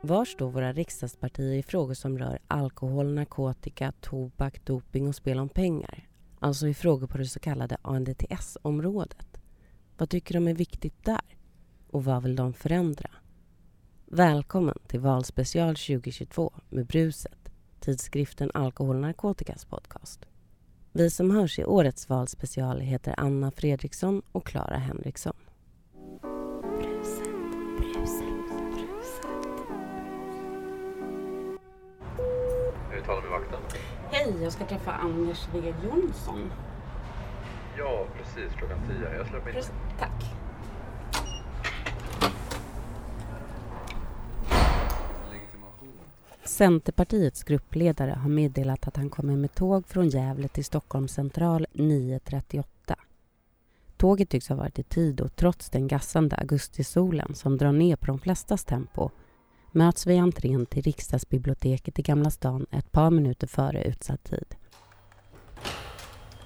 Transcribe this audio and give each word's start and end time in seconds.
Var 0.00 0.24
står 0.24 0.50
våra 0.50 0.72
riksdagspartier 0.72 1.52
i 1.52 1.62
frågor 1.62 1.94
som 1.94 2.18
rör 2.18 2.38
alkohol, 2.46 3.14
narkotika, 3.14 3.92
tobak, 4.00 4.64
doping 4.64 5.08
och 5.08 5.14
spel 5.14 5.38
om 5.38 5.48
pengar? 5.48 6.08
Alltså 6.38 6.68
i 6.68 6.74
frågor 6.74 7.06
på 7.06 7.18
det 7.18 7.26
så 7.26 7.40
kallade 7.40 7.76
ANDTS-området. 7.82 9.40
Vad 9.96 10.10
tycker 10.10 10.34
de 10.34 10.48
är 10.48 10.54
viktigt 10.54 11.04
där? 11.04 11.36
Och 11.90 12.04
vad 12.04 12.22
vill 12.22 12.36
de 12.36 12.52
förändra? 12.52 13.10
Välkommen 14.06 14.78
till 14.86 15.00
Valspecial 15.00 15.76
2022 15.76 16.52
med 16.68 16.86
Bruset, 16.86 17.52
tidskriften 17.80 18.50
Alkohol 18.54 18.96
och 18.96 19.02
narkotikas 19.02 19.64
podcast. 19.64 20.26
Vi 20.92 21.10
som 21.10 21.30
hörs 21.30 21.58
i 21.58 21.64
årets 21.64 22.08
valspecial 22.08 22.80
heter 22.80 23.14
Anna 23.18 23.50
Fredriksson 23.50 24.22
och 24.32 24.46
Clara 24.46 24.76
Henriksson. 24.76 25.47
Talar 33.08 33.22
med 33.22 33.30
vakten. 33.30 33.60
Hej, 34.10 34.42
jag 34.42 34.52
ska 34.52 34.64
träffa 34.64 34.92
Anders 34.92 35.46
W 35.52 35.74
Jonsson. 35.84 36.52
Ja, 37.78 38.06
precis. 38.16 38.58
Klockan 38.58 38.78
tio. 38.88 39.16
Jag 39.16 39.26
släpper 39.26 39.56
in. 39.56 39.62
Tack. 39.98 40.24
Legitimation. 45.32 45.92
Centerpartiets 46.44 47.44
gruppledare 47.44 48.10
har 48.10 48.28
meddelat 48.28 48.88
att 48.88 48.96
han 48.96 49.10
kommer 49.10 49.36
med 49.36 49.54
tåg 49.54 49.86
från 49.86 50.08
Gävle 50.08 50.48
till 50.48 50.64
Stockholms 50.64 51.12
central 51.12 51.66
9.38. 51.72 52.64
Tåget 53.96 54.30
tycks 54.30 54.48
ha 54.48 54.56
varit 54.56 54.78
i 54.78 54.82
tid 54.82 55.20
och 55.20 55.36
trots 55.36 55.70
den 55.70 55.88
gassande 55.88 56.36
augustisolen 56.36 57.34
som 57.34 57.56
drar 57.56 57.72
ner 57.72 57.96
på 57.96 58.06
de 58.06 58.18
flestas 58.18 58.64
tempo 58.64 59.10
möts 59.72 60.06
vi 60.06 60.14
i 60.14 60.18
entrén 60.18 60.66
till 60.66 60.82
riksdagsbiblioteket 60.82 61.98
i 61.98 62.02
Gamla 62.02 62.30
stan 62.30 62.66
ett 62.70 62.92
par 62.92 63.10
minuter 63.10 63.46
före 63.46 63.82
utsatt 63.84 64.24
tid. 64.24 64.54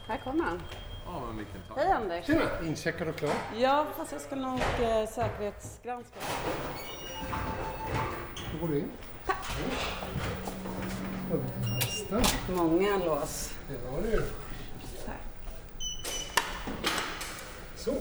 Här 0.06 0.20
kommer 0.25 0.45
han. 0.45 0.61
Ja, 1.06 1.23
tack. 1.69 1.79
Hej 1.79 1.92
Anders! 1.92 2.27
Tjena! 2.27 2.45
Incheckad 2.67 3.09
och 3.09 3.17
klar. 3.17 3.33
Ja, 3.59 3.87
fast 3.97 4.12
jag 4.12 4.20
ska 4.20 4.37
nog 4.37 4.61
eh, 4.61 5.09
säkerhetsgranska. 5.09 6.19
Då 8.53 8.67
går 8.67 8.73
du 8.73 8.79
in. 8.79 8.91
Tack! 9.27 9.36
Nästa. 11.62 12.23
Många 12.53 12.98
lås. 12.98 13.55
Det 13.69 13.91
var 13.91 14.03
det 14.03 14.11
ju. 14.11 14.23
Tack. 15.05 15.14
Så. 17.77 17.95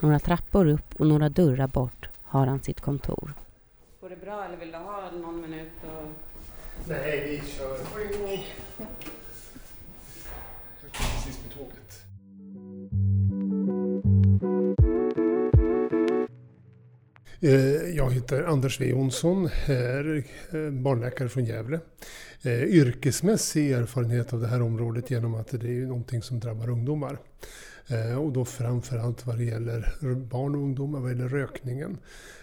Några 0.00 0.18
trappor 0.18 0.66
upp 0.66 1.00
och 1.00 1.06
några 1.06 1.28
dörrar 1.28 1.66
bort 1.66 2.01
har 2.32 2.46
han 2.46 2.62
sitt 2.62 2.80
kontor. 2.80 3.34
Går 4.00 4.08
det 4.08 4.16
bra 4.16 4.44
eller 4.44 4.56
vill 4.56 4.72
du 4.72 4.78
ha 4.78 5.10
någon 5.10 5.40
minut? 5.40 5.72
Och... 5.82 6.08
Nej, 6.88 7.40
vi 7.42 7.48
kör 7.50 7.68
gång. 8.18 8.44
Jag 10.82 10.92
kom 10.92 11.06
precis 11.14 11.40
med 11.42 11.52
tåget. 11.54 12.04
Eh, 17.40 17.96
Jag 17.96 18.10
heter 18.12 18.42
Anders 18.42 18.78
W 18.78 18.90
Jonsson, 18.90 19.48
är 19.66 20.24
eh, 20.52 20.70
barnläkare 20.70 21.28
från 21.28 21.44
Gävle. 21.44 21.80
Eh, 22.42 22.62
Yrkesmässig 22.62 23.72
erfarenhet 23.72 24.32
av 24.32 24.40
det 24.40 24.46
här 24.46 24.62
området 24.62 25.10
genom 25.10 25.34
att 25.34 25.48
det 25.48 25.68
är 25.68 25.86
någonting 25.86 26.22
som 26.22 26.40
drabbar 26.40 26.70
ungdomar. 26.70 27.18
Eh, 27.86 28.16
och 28.16 28.32
då 28.32 28.44
framförallt 28.44 29.26
vad 29.26 29.38
det 29.38 29.44
gäller 29.44 29.94
barn 30.14 30.54
och 30.54 30.60
ungdomar, 30.60 31.00
vad 31.00 31.10
gäller 31.10 31.28
rökningen. 31.28 31.98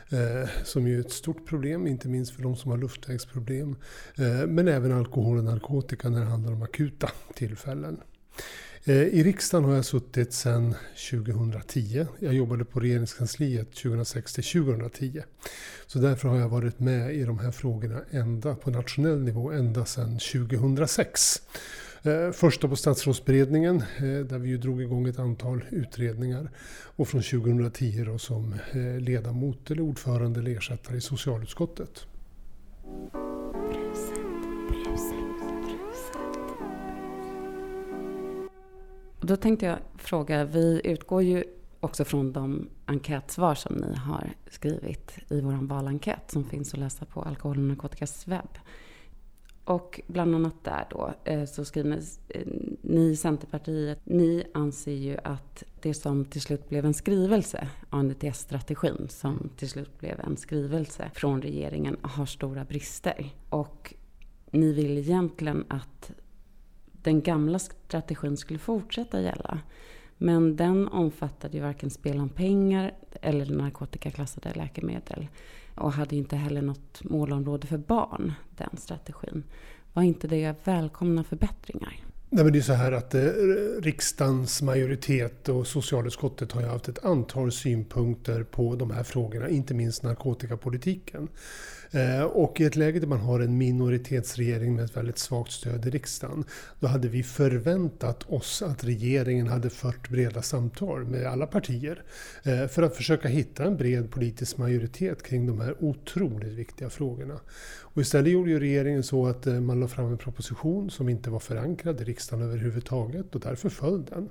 Eh, 0.09 0.49
som 0.63 0.87
ju 0.87 0.95
är 0.95 0.99
ett 0.99 1.11
stort 1.11 1.47
problem, 1.47 1.87
inte 1.87 2.07
minst 2.07 2.35
för 2.35 2.43
de 2.43 2.55
som 2.55 2.71
har 2.71 2.77
luftvägsproblem. 2.77 3.75
Eh, 4.17 4.47
men 4.47 4.67
även 4.67 4.91
alkohol 4.91 5.37
och 5.37 5.43
narkotika 5.43 6.09
när 6.09 6.19
det 6.19 6.25
handlar 6.25 6.53
om 6.53 6.63
akuta 6.63 7.09
tillfällen. 7.35 7.97
I 8.83 9.23
riksdagen 9.23 9.65
har 9.65 9.75
jag 9.75 9.85
suttit 9.85 10.33
sedan 10.33 10.75
2010. 11.11 12.05
Jag 12.19 12.33
jobbade 12.33 12.65
på 12.65 12.79
regeringskansliet 12.79 13.75
2006 13.75 14.33
till 14.33 14.43
2010. 14.43 15.21
Så 15.87 15.99
därför 15.99 16.29
har 16.29 16.37
jag 16.37 16.49
varit 16.49 16.79
med 16.79 17.15
i 17.15 17.23
de 17.23 17.39
här 17.39 17.51
frågorna 17.51 18.01
ända 18.11 18.55
på 18.55 18.71
nationell 18.71 19.19
nivå 19.19 19.51
ända 19.51 19.85
sedan 19.85 20.19
2006. 20.19 21.41
Eh, 22.03 22.31
första 22.31 22.67
på 22.67 22.75
statsrådsberedningen 22.75 23.75
eh, 23.75 24.25
där 24.25 24.39
vi 24.39 24.49
ju 24.49 24.57
drog 24.57 24.81
igång 24.81 25.07
ett 25.07 25.19
antal 25.19 25.65
utredningar. 25.69 26.49
Och 26.95 27.07
från 27.07 27.21
2010 27.21 28.03
då 28.05 28.17
som 28.17 28.53
eh, 28.71 28.99
ledamot 28.99 29.71
eller 29.71 29.81
ordförande 29.81 30.39
eller 30.39 30.57
ersättare 30.57 30.97
i 30.97 31.01
socialutskottet. 31.01 32.05
Då 39.21 39.35
tänkte 39.35 39.65
jag 39.65 39.77
fråga, 39.97 40.45
vi 40.45 40.81
utgår 40.83 41.23
ju 41.23 41.43
också 41.79 42.05
från 42.05 42.33
de 42.33 42.69
enkätsvar 42.85 43.55
som 43.55 43.75
ni 43.75 43.95
har 43.95 44.29
skrivit 44.51 45.17
i 45.29 45.41
vår 45.41 45.67
valenkät 45.67 46.31
som 46.31 46.45
finns 46.45 46.73
att 46.73 46.79
läsa 46.79 47.05
på 47.05 47.21
Alkohol 47.21 47.57
och 47.57 47.63
narkotikas 47.63 48.27
webb. 48.27 48.57
Och 49.69 50.01
bland 50.07 50.35
annat 50.35 50.63
där 50.63 50.85
då 50.89 51.13
eh, 51.23 51.45
så 51.45 51.65
skriver 51.65 52.01
eh, 52.29 52.41
ni 52.81 53.09
i 53.09 53.15
Centerpartiet, 53.15 53.99
ni 54.03 54.43
anser 54.53 54.93
ju 54.93 55.17
att 55.23 55.63
det 55.81 55.93
som 55.93 56.25
till 56.25 56.41
slut 56.41 56.69
blev 56.69 56.85
en 56.85 56.93
skrivelse, 56.93 57.67
ANDTS-strategin, 57.89 59.07
som 59.09 59.49
till 59.57 59.69
slut 59.69 59.99
blev 59.99 60.19
en 60.19 60.37
skrivelse 60.37 61.11
från 61.13 61.41
regeringen, 61.41 61.97
har 62.01 62.25
stora 62.25 62.65
brister. 62.65 63.29
Och 63.49 63.93
ni 64.51 64.73
vill 64.73 64.97
egentligen 64.97 65.65
att 65.67 66.11
den 66.91 67.21
gamla 67.21 67.59
strategin 67.59 68.37
skulle 68.37 68.59
fortsätta 68.59 69.21
gälla. 69.21 69.59
Men 70.17 70.55
den 70.55 70.87
omfattade 70.87 71.57
ju 71.57 71.63
varken 71.63 71.89
spel 71.89 72.19
om 72.19 72.29
pengar 72.29 72.93
eller 73.21 73.45
narkotikaklassade 73.45 74.53
läkemedel. 74.53 75.27
Och 75.79 75.93
hade 75.93 76.15
inte 76.15 76.35
heller 76.35 76.61
något 76.61 77.03
målområde 77.03 77.67
för 77.67 77.77
barn, 77.77 78.33
den 78.57 78.77
strategin. 78.77 79.43
Var 79.93 80.03
inte 80.03 80.27
det 80.27 80.55
välkomna 80.63 81.23
förbättringar? 81.23 82.03
Nej, 82.31 82.43
men 82.43 82.53
det 82.53 82.59
är 82.59 82.63
så 82.63 82.73
här 82.73 82.91
att 82.91 83.15
eh, 83.15 83.21
riksdagens 83.81 84.61
majoritet 84.61 85.49
och 85.49 85.67
socialutskottet 85.67 86.51
har 86.51 86.61
ju 86.61 86.67
haft 86.67 86.87
ett 86.87 87.05
antal 87.05 87.51
synpunkter 87.51 88.43
på 88.43 88.75
de 88.75 88.91
här 88.91 89.03
frågorna, 89.03 89.49
inte 89.49 89.73
minst 89.73 90.03
narkotikapolitiken. 90.03 91.27
Eh, 91.91 92.23
och 92.23 92.61
i 92.61 92.65
ett 92.65 92.75
läge 92.75 92.99
där 92.99 93.07
man 93.07 93.19
har 93.19 93.39
en 93.39 93.57
minoritetsregering 93.57 94.75
med 94.75 94.85
ett 94.85 94.97
väldigt 94.97 95.17
svagt 95.17 95.51
stöd 95.51 95.85
i 95.85 95.89
riksdagen, 95.89 96.43
då 96.79 96.87
hade 96.87 97.07
vi 97.07 97.23
förväntat 97.23 98.29
oss 98.29 98.61
att 98.61 98.83
regeringen 98.83 99.47
hade 99.47 99.69
fört 99.69 100.09
breda 100.09 100.41
samtal 100.41 101.05
med 101.05 101.25
alla 101.25 101.47
partier 101.47 102.03
eh, 102.43 102.67
för 102.67 102.83
att 102.83 102.95
försöka 102.95 103.27
hitta 103.27 103.63
en 103.63 103.77
bred 103.77 104.11
politisk 104.11 104.57
majoritet 104.57 105.23
kring 105.23 105.47
de 105.47 105.59
här 105.59 105.75
otroligt 105.79 106.53
viktiga 106.53 106.89
frågorna. 106.89 107.39
Och 107.81 108.01
istället 108.01 108.31
gjorde 108.31 108.51
ju 108.51 108.59
regeringen 108.59 109.03
så 109.03 109.27
att 109.27 109.47
eh, 109.47 109.59
man 109.59 109.79
la 109.79 109.87
fram 109.87 110.11
en 110.11 110.17
proposition 110.17 110.89
som 110.91 111.09
inte 111.09 111.29
var 111.29 111.39
förankrad 111.39 112.01
i 112.01 112.03
riksdagen 112.03 112.45
överhuvudtaget 112.45 113.35
och 113.35 113.41
därför 113.41 113.69
föll 113.69 114.05
den. 114.05 114.29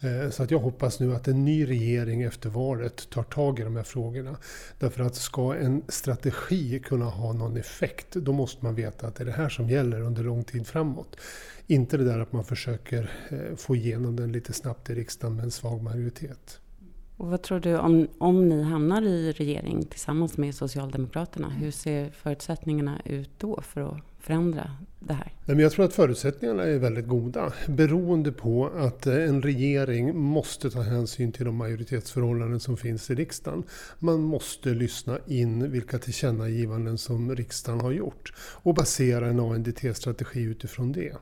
Eh, 0.00 0.30
så 0.30 0.42
att 0.42 0.50
jag 0.50 0.58
hoppas 0.58 1.00
nu 1.00 1.14
att 1.14 1.28
en 1.28 1.44
ny 1.44 1.66
regering 1.66 2.22
efter 2.22 2.48
valet 2.48 3.10
tar 3.10 3.22
tag 3.22 3.60
i 3.60 3.62
de 3.62 3.76
här 3.76 3.82
frågorna. 3.82 4.36
Därför 4.78 5.02
att 5.02 5.14
ska 5.14 5.54
en 5.54 5.82
strategi 5.88 6.78
kunna 6.78 7.04
ha 7.04 7.32
någon 7.32 7.56
effekt, 7.56 8.12
då 8.12 8.32
måste 8.32 8.64
man 8.64 8.74
veta 8.74 9.06
att 9.06 9.14
det 9.14 9.22
är 9.22 9.26
det 9.26 9.32
här 9.32 9.48
som 9.48 9.70
gäller 9.70 10.00
under 10.00 10.22
lång 10.22 10.44
tid 10.44 10.66
framåt. 10.66 11.16
Inte 11.66 11.96
det 11.96 12.04
där 12.04 12.18
att 12.18 12.32
man 12.32 12.44
försöker 12.44 13.10
eh, 13.28 13.56
få 13.56 13.76
igenom 13.76 14.16
den 14.16 14.32
lite 14.32 14.52
snabbt 14.52 14.90
i 14.90 14.94
riksdagen 14.94 15.36
med 15.36 15.44
en 15.44 15.50
svag 15.50 15.82
majoritet. 15.82 16.60
Och 17.16 17.26
vad 17.26 17.42
tror 17.42 17.60
du 17.60 17.78
om, 17.78 18.08
om 18.18 18.48
ni 18.48 18.62
hamnar 18.62 19.02
i 19.02 19.32
regering 19.32 19.84
tillsammans 19.84 20.36
med 20.36 20.54
Socialdemokraterna? 20.54 21.50
Hur 21.50 21.70
ser 21.70 22.10
förutsättningarna 22.10 23.00
ut 23.04 23.30
då 23.38 23.60
för 23.62 23.80
att 23.80 24.02
förändra 24.26 24.70
det 25.00 25.14
här? 25.14 25.32
Nej, 25.44 25.56
men 25.56 25.58
jag 25.58 25.72
tror 25.72 25.84
att 25.84 25.92
förutsättningarna 25.92 26.62
är 26.62 26.78
väldigt 26.78 27.06
goda. 27.06 27.52
Beroende 27.68 28.32
på 28.32 28.66
att 28.66 29.06
eh, 29.06 29.14
en 29.14 29.42
regering 29.42 30.16
måste 30.16 30.70
ta 30.70 30.82
hänsyn 30.82 31.32
till 31.32 31.44
de 31.44 31.56
majoritetsförhållanden 31.56 32.60
som 32.60 32.76
finns 32.76 33.10
i 33.10 33.14
riksdagen. 33.14 33.62
Man 33.98 34.20
måste 34.20 34.68
lyssna 34.68 35.18
in 35.26 35.70
vilka 35.70 35.98
tillkännagivanden 35.98 36.98
som 36.98 37.36
riksdagen 37.36 37.80
har 37.80 37.92
gjort 37.92 38.32
och 38.38 38.74
basera 38.74 39.26
en 39.26 39.40
ANDT-strategi 39.40 40.42
utifrån 40.42 40.92
det. 40.92 41.16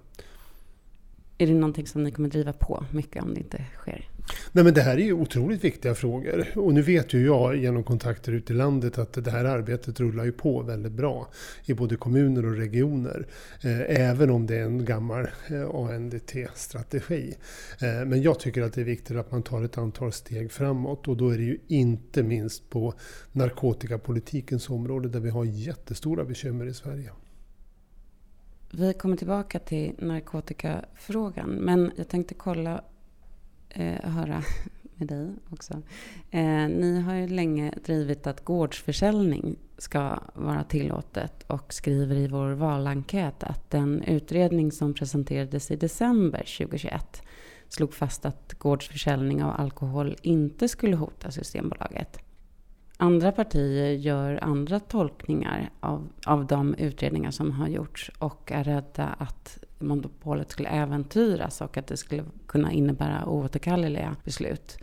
Är 1.39 1.47
det 1.47 1.55
någonting 1.55 1.87
som 1.87 2.03
ni 2.03 2.11
kommer 2.11 2.29
driva 2.29 2.53
på 2.53 2.85
mycket 2.91 3.23
om 3.23 3.35
det 3.35 3.41
inte 3.41 3.65
sker? 3.77 4.09
Nej, 4.53 4.65
men 4.65 4.75
det 4.75 4.81
här 4.81 4.97
är 4.97 5.05
ju 5.05 5.13
otroligt 5.13 5.65
viktiga 5.65 5.95
frågor. 5.95 6.47
Och 6.55 6.75
nu 6.75 6.83
vet 6.83 7.13
ju 7.13 7.27
jag 7.27 7.57
genom 7.57 7.85
kontakter 7.85 8.33
ute 8.33 8.53
i 8.53 8.57
landet 8.57 8.99
att 8.99 9.25
det 9.25 9.31
här 9.31 9.45
arbetet 9.45 10.01
rullar 10.01 10.25
ju 10.25 10.33
på 10.33 10.63
väldigt 10.63 10.93
bra 10.93 11.29
i 11.65 11.75
både 11.75 11.97
kommuner 11.97 12.47
och 12.47 12.57
regioner. 12.57 13.27
Eh, 13.63 14.09
även 14.09 14.31
om 14.31 14.47
det 14.47 14.57
är 14.57 14.63
en 14.63 14.85
gammal 14.85 15.29
eh, 15.51 15.75
ANDT-strategi. 15.75 17.35
Eh, 17.81 18.07
men 18.07 18.23
jag 18.23 18.41
tycker 18.41 18.63
att 18.63 18.73
det 18.73 18.81
är 18.81 18.85
viktigt 18.85 19.17
att 19.17 19.31
man 19.31 19.43
tar 19.43 19.63
ett 19.63 19.79
antal 19.79 20.13
steg 20.13 20.53
framåt 20.53 21.09
och 21.09 21.17
då 21.17 21.29
är 21.29 21.39
det 21.39 21.45
ju 21.45 21.59
inte 21.69 22.23
minst 22.23 22.71
på 22.71 22.95
narkotikapolitikens 23.33 24.71
område 24.71 25.09
där 25.09 25.21
vi 25.21 25.31
har 25.31 25.45
jättestora 25.45 26.25
bekymmer 26.25 26.67
i 26.67 26.75
Sverige. 26.75 27.11
Vi 28.77 28.93
kommer 28.93 29.17
tillbaka 29.17 29.59
till 29.59 29.95
narkotikafrågan, 29.99 31.51
men 31.51 31.93
jag 31.97 32.09
tänkte 32.09 32.35
kolla, 32.35 32.85
eh, 33.69 34.11
höra 34.11 34.43
med 34.95 35.09
dig 35.09 35.29
också. 35.51 35.83
Eh, 36.31 36.69
ni 36.69 37.01
har 37.01 37.15
ju 37.15 37.29
länge 37.29 37.75
drivit 37.85 38.27
att 38.27 38.45
gårdsförsäljning 38.45 39.57
ska 39.79 40.19
vara 40.35 40.65
tillåtet 40.65 41.43
och 41.43 41.73
skriver 41.73 42.17
i 42.17 42.29
vår 42.29 42.51
valenkät 42.53 43.43
att 43.43 43.71
den 43.71 44.03
utredning 44.03 44.73
som 44.73 44.95
presenterades 44.95 45.71
i 45.71 45.77
december 45.77 46.45
2021 46.59 47.23
slog 47.69 47.95
fast 47.95 48.27
att 48.27 48.55
gårdsförsäljning 48.59 49.45
av 49.45 49.61
alkohol 49.61 50.17
inte 50.23 50.69
skulle 50.69 50.97
hota 50.97 51.31
Systembolaget 51.31 52.19
andra 53.05 53.33
partier 53.33 53.93
gör 53.93 54.39
andra 54.45 54.81
tolkningar 54.81 55.71
av, 55.81 56.09
av 56.27 56.47
de 56.47 56.75
utredningar 56.75 57.31
som 57.31 57.51
har 57.51 57.69
gjorts 57.69 58.11
och 58.19 58.53
är 58.53 58.65
rädda 58.65 59.07
att 59.19 59.65
monopolet 59.79 60.51
skulle 60.51 60.69
äventyras 60.69 61.61
och 61.61 61.77
att 61.77 61.87
det 61.87 61.97
skulle 61.97 62.25
kunna 62.47 62.73
innebära 62.73 63.27
oåterkalleliga 63.27 64.17
beslut. 64.25 64.79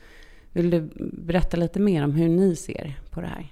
Vill 0.52 0.70
du 0.70 0.90
berätta 1.14 1.58
lite 1.58 1.80
mer 1.80 2.04
om 2.04 2.12
hur 2.12 2.30
ni 2.30 2.56
ser 2.56 3.00
på 3.12 3.22
det 3.22 3.28
här? 3.28 3.52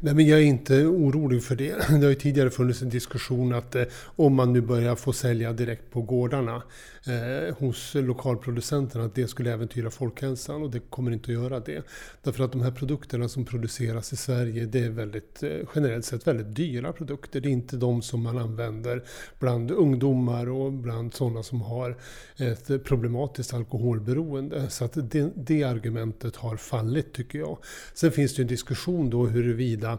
Nej, 0.00 0.14
men 0.14 0.26
jag 0.26 0.38
är 0.38 0.44
inte 0.44 0.86
orolig 0.86 1.44
för 1.44 1.56
det. 1.56 1.74
Det 1.88 1.94
har 1.94 2.08
ju 2.08 2.14
tidigare 2.14 2.50
funnits 2.50 2.82
en 2.82 2.88
diskussion 2.88 3.54
att 3.54 3.74
eh, 3.74 3.84
om 4.16 4.34
man 4.34 4.52
nu 4.52 4.60
börjar 4.60 4.96
få 4.96 5.12
sälja 5.12 5.52
direkt 5.52 5.90
på 5.90 6.02
gårdarna 6.02 6.62
eh, 7.06 7.56
hos 7.56 7.94
lokalproducenterna, 7.94 9.04
att 9.04 9.14
det 9.14 9.28
skulle 9.28 9.52
äventyra 9.52 9.90
folkhälsan 9.90 10.62
och 10.62 10.70
det 10.70 10.80
kommer 10.90 11.10
inte 11.10 11.24
att 11.24 11.42
göra 11.42 11.60
det. 11.60 11.86
Därför 12.22 12.44
att 12.44 12.52
de 12.52 12.62
här 12.62 12.70
produkterna 12.70 13.28
som 13.28 13.44
produceras 13.44 14.12
i 14.12 14.16
Sverige, 14.16 14.66
det 14.66 14.78
är 14.78 14.90
väldigt, 14.90 15.42
eh, 15.42 15.50
generellt 15.74 16.04
sett 16.04 16.26
väldigt 16.26 16.56
dyra 16.56 16.92
produkter. 16.92 17.40
Det 17.40 17.48
är 17.48 17.52
inte 17.52 17.76
de 17.76 18.02
som 18.02 18.22
man 18.22 18.38
använder 18.38 19.04
bland 19.38 19.70
ungdomar 19.70 20.48
och 20.48 20.72
bland 20.72 21.14
sådana 21.14 21.42
som 21.42 21.60
har 21.60 21.96
ett 22.36 22.84
problematiskt 22.84 23.54
alkoholberoende. 23.54 24.70
Så 24.70 24.84
att 24.84 25.10
det, 25.10 25.30
det 25.34 25.62
argumentet 25.62 26.36
har 26.36 26.56
fallit 26.56 27.12
tycker 27.12 27.38
jag. 27.38 27.58
Sen 27.94 28.12
finns 28.12 28.34
det 28.34 28.38
ju 28.38 28.42
en 28.42 28.48
diskussion 28.48 28.95
då 29.04 29.26
huruvida 29.26 29.98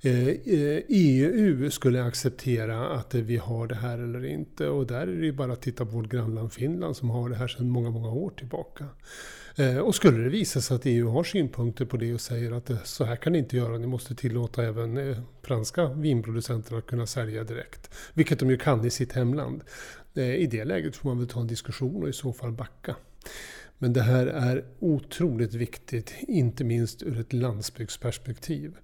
eh, 0.00 0.28
eh, 0.28 0.82
EU 0.88 1.70
skulle 1.70 2.04
acceptera 2.04 2.88
att 2.88 3.14
vi 3.14 3.36
har 3.36 3.66
det 3.66 3.74
här 3.74 3.98
eller 3.98 4.24
inte. 4.24 4.68
Och 4.68 4.86
där 4.86 5.00
är 5.00 5.16
det 5.16 5.26
ju 5.26 5.32
bara 5.32 5.52
att 5.52 5.62
titta 5.62 5.84
på 5.84 5.90
vårt 5.90 6.08
grannland 6.08 6.52
Finland 6.52 6.96
som 6.96 7.10
har 7.10 7.28
det 7.28 7.36
här 7.36 7.48
sedan 7.48 7.70
många, 7.70 7.90
många 7.90 8.10
år 8.10 8.30
tillbaka. 8.30 8.86
Eh, 9.56 9.78
och 9.78 9.94
skulle 9.94 10.18
det 10.18 10.28
visa 10.28 10.60
sig 10.60 10.74
att 10.74 10.86
EU 10.86 11.08
har 11.08 11.24
synpunkter 11.24 11.84
på 11.84 11.96
det 11.96 12.14
och 12.14 12.20
säger 12.20 12.52
att 12.52 12.70
så 12.84 13.04
här 13.04 13.16
kan 13.16 13.32
ni 13.32 13.38
inte 13.38 13.56
göra, 13.56 13.78
ni 13.78 13.86
måste 13.86 14.14
tillåta 14.14 14.64
även 14.64 15.16
franska 15.42 15.86
vinproducenter 15.86 16.76
att 16.76 16.86
kunna 16.86 17.06
sälja 17.06 17.44
direkt. 17.44 17.90
Vilket 18.14 18.38
de 18.38 18.50
ju 18.50 18.56
kan 18.56 18.84
i 18.84 18.90
sitt 18.90 19.12
hemland. 19.12 19.62
I 20.14 20.46
det 20.46 20.64
läget 20.64 20.96
får 20.96 21.08
man 21.08 21.18
väl 21.18 21.28
ta 21.28 21.40
en 21.40 21.46
diskussion 21.46 22.02
och 22.02 22.08
i 22.08 22.12
så 22.12 22.32
fall 22.32 22.52
backa. 22.52 22.96
Men 23.78 23.92
det 23.92 24.02
här 24.02 24.26
är 24.26 24.64
otroligt 24.78 25.54
viktigt, 25.54 26.14
inte 26.20 26.64
minst 26.64 27.02
ur 27.02 27.20
ett 27.20 27.32
landsbygdsperspektiv. 27.32 28.76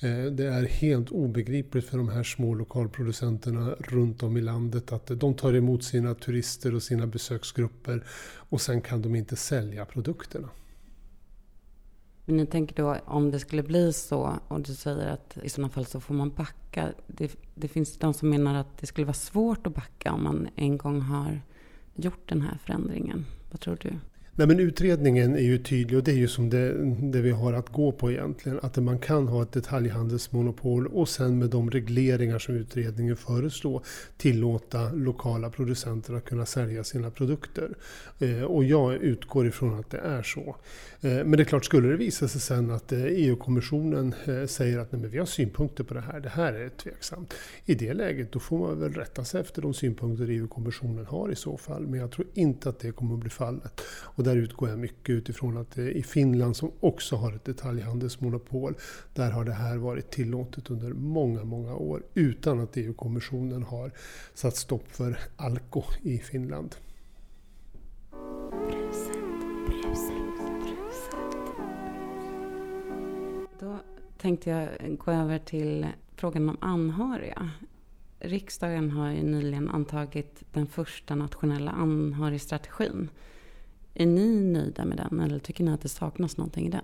Eh, 0.00 0.24
det 0.24 0.44
är 0.46 0.66
helt 0.66 1.10
obegripligt 1.10 1.88
för 1.88 1.98
de 1.98 2.08
här 2.08 2.22
små 2.22 2.54
lokalproducenterna 2.54 3.70
runt 3.70 4.22
om 4.22 4.36
i 4.36 4.40
landet 4.40 4.92
att 4.92 5.06
de 5.06 5.34
tar 5.34 5.54
emot 5.54 5.84
sina 5.84 6.14
turister 6.14 6.74
och 6.74 6.82
sina 6.82 7.06
besöksgrupper 7.06 8.04
och 8.36 8.60
sen 8.60 8.80
kan 8.80 9.02
de 9.02 9.14
inte 9.14 9.36
sälja 9.36 9.84
produkterna. 9.84 10.48
Men 12.24 12.36
ni 12.36 12.46
tänker 12.46 12.76
då 12.76 12.96
om 13.04 13.30
det 13.30 13.38
skulle 13.38 13.62
bli 13.62 13.92
så 13.92 14.38
och 14.48 14.60
du 14.60 14.74
säger 14.74 15.06
att 15.06 15.38
i 15.42 15.48
sådana 15.48 15.68
fall 15.68 15.86
så 15.86 16.00
får 16.00 16.14
man 16.14 16.30
backa. 16.30 16.88
Det, 17.06 17.36
det 17.54 17.68
finns 17.68 17.98
de 17.98 18.14
som 18.14 18.30
menar 18.30 18.54
att 18.54 18.78
det 18.78 18.86
skulle 18.86 19.04
vara 19.04 19.14
svårt 19.14 19.66
att 19.66 19.74
backa 19.74 20.12
om 20.12 20.24
man 20.24 20.48
en 20.56 20.78
gång 20.78 21.00
har 21.00 21.40
gjort 21.94 22.28
den 22.28 22.42
här 22.42 22.58
förändringen. 22.64 23.26
Vad 23.50 23.60
tror 23.60 23.78
du? 23.80 23.90
Nej, 24.40 24.46
men 24.46 24.60
utredningen 24.60 25.34
är 25.34 25.40
ju 25.40 25.58
tydlig 25.58 25.98
och 25.98 26.04
det 26.04 26.10
är 26.10 26.16
ju 26.16 26.28
som 26.28 26.50
det, 26.50 26.72
det, 27.12 27.20
vi 27.20 27.30
har 27.30 27.52
att 27.52 27.68
gå 27.68 27.92
på 27.92 28.10
egentligen. 28.10 28.58
Att 28.62 28.76
man 28.76 28.98
kan 28.98 29.28
ha 29.28 29.42
ett 29.42 29.52
detaljhandelsmonopol 29.52 30.86
och 30.86 31.08
sen 31.08 31.38
med 31.38 31.50
de 31.50 31.70
regleringar 31.70 32.38
som 32.38 32.54
utredningen 32.54 33.16
föreslår 33.16 33.82
tillåta 34.16 34.92
lokala 34.92 35.50
producenter 35.50 36.14
att 36.14 36.24
kunna 36.24 36.46
sälja 36.46 36.84
sina 36.84 37.10
produkter. 37.10 37.74
Eh, 38.18 38.42
och 38.42 38.64
jag 38.64 38.94
utgår 38.94 39.46
ifrån 39.46 39.78
att 39.78 39.90
det 39.90 39.98
är 39.98 40.22
så. 40.22 40.56
Eh, 41.00 41.10
men 41.10 41.30
det 41.30 41.42
är 41.42 41.44
klart, 41.44 41.64
skulle 41.64 41.88
det 41.88 41.96
visa 41.96 42.28
sig 42.28 42.40
sen 42.40 42.70
att 42.70 42.92
eh, 42.92 43.04
e 43.04 43.08
EU-kommissionen 43.08 44.14
säger 44.46 44.78
att 44.78 44.92
nej, 44.92 45.00
men 45.00 45.10
vi 45.10 45.18
har 45.18 45.26
synpunkter 45.26 45.84
på 45.84 45.94
det 45.94 46.00
här, 46.00 46.20
det 46.20 46.28
här 46.28 46.52
är 46.52 46.68
tveksamt. 46.68 47.34
I 47.64 47.74
det 47.74 47.94
läget 47.94 48.32
då 48.32 48.38
får 48.38 48.58
man 48.58 48.80
väl 48.80 48.92
rätta 48.92 49.24
sig 49.24 49.40
efter 49.40 49.62
de 49.62 49.74
synpunkter 49.74 50.30
EU-kommissionen 50.30 51.06
har 51.06 51.32
i 51.32 51.36
så 51.36 51.56
fall. 51.56 51.86
Men 51.86 52.00
jag 52.00 52.10
tror 52.10 52.26
inte 52.34 52.68
att 52.68 52.78
det 52.78 52.92
kommer 52.92 53.14
att 53.14 53.20
bli 53.20 53.30
fallet. 53.30 53.80
Och 53.86 54.24
där 54.30 54.36
utgår 54.36 54.68
jag 54.68 54.78
mycket 54.78 55.10
utifrån 55.10 55.56
att 55.56 55.78
i 55.78 56.02
Finland 56.02 56.56
som 56.56 56.72
också 56.80 57.16
har 57.16 57.32
ett 57.32 57.44
detaljhandelsmonopol, 57.44 58.74
där 59.14 59.30
har 59.30 59.44
det 59.44 59.52
här 59.52 59.76
varit 59.76 60.10
tillåtet 60.10 60.70
under 60.70 60.92
många, 60.92 61.44
många 61.44 61.74
år 61.74 62.02
utan 62.14 62.60
att 62.60 62.76
EU-kommissionen 62.76 63.62
har 63.62 63.90
satt 64.34 64.56
stopp 64.56 64.88
för 64.88 65.18
alko 65.36 65.82
i 66.02 66.18
Finland. 66.18 66.76
Då 73.60 73.78
tänkte 74.18 74.50
jag 74.50 74.68
gå 74.98 75.10
över 75.10 75.38
till 75.38 75.86
frågan 76.16 76.48
om 76.48 76.56
anhöriga. 76.60 77.50
Riksdagen 78.20 78.90
har 78.90 79.10
ju 79.10 79.22
nyligen 79.22 79.68
antagit 79.68 80.42
den 80.52 80.66
första 80.66 81.14
nationella 81.14 81.70
anhörigstrategin. 81.70 83.08
Är 83.94 84.06
ni 84.06 84.40
nöjda 84.40 84.84
med 84.84 84.96
den 84.96 85.20
eller 85.20 85.38
tycker 85.38 85.64
ni 85.64 85.72
att 85.72 85.80
det 85.80 85.88
saknas 85.88 86.36
någonting 86.36 86.66
i 86.66 86.70
den? 86.70 86.82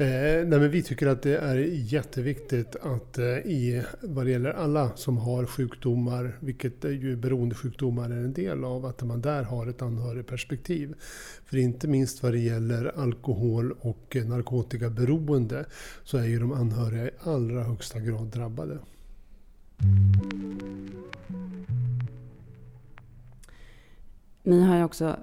Eh, 0.00 0.46
nej 0.46 0.60
men 0.60 0.70
vi 0.70 0.82
tycker 0.82 1.06
att 1.06 1.22
det 1.22 1.36
är 1.36 1.56
jätteviktigt 1.72 2.76
att 2.76 3.18
eh, 3.18 3.24
i, 3.24 3.84
vad 4.00 4.26
det 4.26 4.30
gäller 4.30 4.50
alla 4.50 4.96
som 4.96 5.18
har 5.18 5.46
sjukdomar, 5.46 6.36
vilket 6.40 6.84
ju 6.84 7.16
beroendesjukdomar 7.16 8.10
är 8.10 8.16
en 8.16 8.32
del 8.32 8.64
av, 8.64 8.86
att 8.86 9.02
man 9.02 9.20
där 9.20 9.42
har 9.42 9.66
ett 9.66 9.82
anhörigperspektiv. 9.82 10.94
För 11.44 11.56
inte 11.56 11.88
minst 11.88 12.22
vad 12.22 12.32
det 12.32 12.38
gäller 12.38 12.92
alkohol 12.98 13.72
och 13.80 14.16
narkotikaberoende 14.26 15.64
så 16.04 16.18
är 16.18 16.24
ju 16.24 16.38
de 16.38 16.52
anhöriga 16.52 17.06
i 17.06 17.10
allra 17.20 17.62
högsta 17.62 18.00
grad 18.00 18.26
drabbade. 18.26 18.78
Ni 24.42 24.60
har 24.60 24.76
ju 24.76 24.84
också 24.84 25.16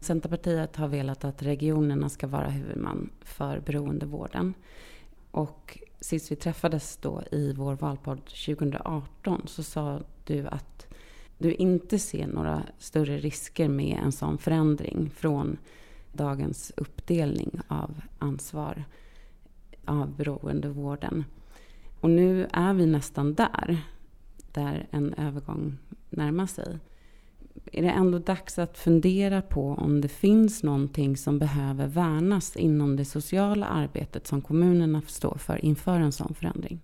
Centerpartiet 0.00 0.76
har 0.76 0.88
velat 0.88 1.24
att 1.24 1.42
regionerna 1.42 2.08
ska 2.08 2.26
vara 2.26 2.48
huvudman 2.48 3.10
för 3.20 3.60
beroendevården. 3.60 4.54
Och 5.30 5.78
sist 6.00 6.32
vi 6.32 6.36
träffades 6.36 6.96
då 6.96 7.22
i 7.32 7.52
vår 7.52 7.74
valpodd 7.74 8.24
2018 8.24 9.42
så 9.46 9.62
sa 9.62 10.00
du 10.24 10.46
att 10.46 10.86
du 11.38 11.54
inte 11.54 11.98
ser 11.98 12.26
några 12.26 12.62
större 12.78 13.18
risker 13.18 13.68
med 13.68 14.00
en 14.04 14.12
sån 14.12 14.38
förändring 14.38 15.10
från 15.10 15.58
dagens 16.12 16.72
uppdelning 16.76 17.60
av 17.68 18.00
ansvar 18.18 18.84
av 19.84 20.16
beroendevården. 20.16 21.24
Och 22.00 22.10
nu 22.10 22.48
är 22.52 22.74
vi 22.74 22.86
nästan 22.86 23.34
där, 23.34 23.80
där 24.52 24.86
en 24.90 25.14
övergång 25.14 25.78
närmar 26.10 26.46
sig 26.46 26.78
är 27.72 27.82
det 27.82 27.90
ändå 27.90 28.18
dags 28.18 28.58
att 28.58 28.78
fundera 28.78 29.42
på 29.42 29.70
om 29.70 30.00
det 30.00 30.08
finns 30.08 30.62
någonting 30.62 31.16
som 31.16 31.38
behöver 31.38 31.86
värnas 31.86 32.56
inom 32.56 32.96
det 32.96 33.04
sociala 33.04 33.66
arbetet 33.66 34.26
som 34.26 34.42
kommunerna 34.42 35.02
står 35.06 35.38
för 35.38 35.64
inför 35.64 36.00
en 36.00 36.12
sån 36.12 36.34
förändring? 36.34 36.80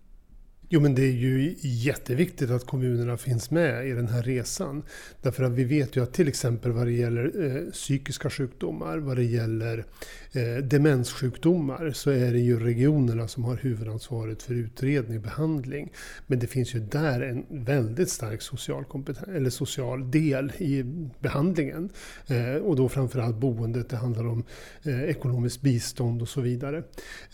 Jo 0.69 0.81
men 0.81 0.95
det 0.95 1.03
är 1.03 1.13
ju 1.13 1.55
jätteviktigt 1.61 2.51
att 2.51 2.67
kommunerna 2.67 3.17
finns 3.17 3.51
med 3.51 3.89
i 3.89 3.91
den 3.91 4.09
här 4.09 4.23
resan. 4.23 4.83
Därför 5.23 5.45
att 5.45 5.53
vi 5.53 5.65
vet 5.65 5.97
ju 5.97 6.03
att 6.03 6.13
till 6.13 6.29
exempel 6.29 6.73
vad 6.73 6.87
det 6.87 6.93
gäller 6.93 7.33
eh, 7.45 7.71
psykiska 7.73 8.31
sjukdomar, 8.31 8.99
vad 8.99 9.17
det 9.17 9.25
gäller 9.25 9.85
eh, 10.33 10.65
demenssjukdomar 10.65 11.91
så 11.91 12.11
är 12.11 12.33
det 12.33 12.39
ju 12.39 12.61
regionerna 12.61 13.29
som 13.29 13.45
har 13.45 13.57
huvudansvaret 13.57 14.43
för 14.43 14.55
utredning 14.55 15.17
och 15.17 15.23
behandling. 15.23 15.93
Men 16.27 16.39
det 16.39 16.47
finns 16.47 16.75
ju 16.75 16.81
där 16.81 17.21
en 17.21 17.65
väldigt 17.65 18.11
stark 18.11 18.43
social, 18.43 18.85
eller 19.29 19.51
social 19.51 20.11
del 20.11 20.53
i 20.59 20.85
behandlingen. 21.21 21.91
Eh, 22.27 22.57
och 22.57 22.77
då 22.77 22.89
framförallt 22.89 23.37
boendet, 23.37 23.89
det 23.89 23.97
handlar 23.97 24.27
om 24.27 24.45
eh, 24.83 25.03
ekonomiskt 25.03 25.61
bistånd 25.61 26.23
och 26.23 26.29
så 26.29 26.41
vidare. 26.41 26.83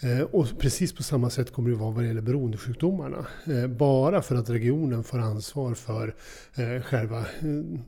Eh, 0.03 0.21
och 0.21 0.47
precis 0.59 0.93
på 0.93 1.03
samma 1.03 1.31
sätt 1.31 1.53
kommer 1.53 1.71
det 1.71 1.77
vara 1.77 1.91
vad 1.91 2.05
det 2.05 2.09
gäller 2.09 2.21
beroendesjukdomarna. 2.21 3.20
Eh, 3.45 3.67
bara 3.67 4.23
för 4.23 4.35
att 4.35 4.51
regionen 4.51 5.05
får 5.05 5.19
ansvar 5.19 5.75
för 5.75 6.15
eh, 6.55 6.83
själva 6.83 7.19
eh, 7.19 7.25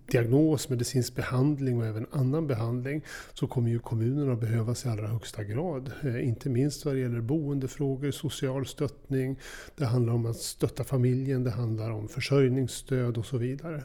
diagnos, 0.06 0.68
medicinsk 0.68 1.14
behandling 1.14 1.78
och 1.80 1.86
även 1.86 2.06
annan 2.10 2.46
behandling 2.46 3.04
så 3.32 3.46
kommer 3.46 3.70
ju 3.70 3.78
kommunerna 3.78 4.36
behövas 4.36 4.84
i 4.84 4.88
allra 4.88 5.06
högsta 5.06 5.44
grad. 5.44 5.90
Inte 6.22 6.48
minst 6.48 6.84
vad 6.84 6.94
det 6.94 7.00
gäller 7.00 7.20
boendefrågor, 7.20 8.10
social 8.10 8.66
stöttning, 8.66 9.38
det 9.76 9.84
handlar 9.84 10.12
om 10.12 10.26
att 10.26 10.36
stötta 10.36 10.84
familjen, 10.84 11.44
det 11.44 11.50
handlar 11.50 11.90
om 11.90 12.08
försörjningsstöd 12.08 13.18
och 13.18 13.26
så 13.26 13.38
vidare. 13.38 13.84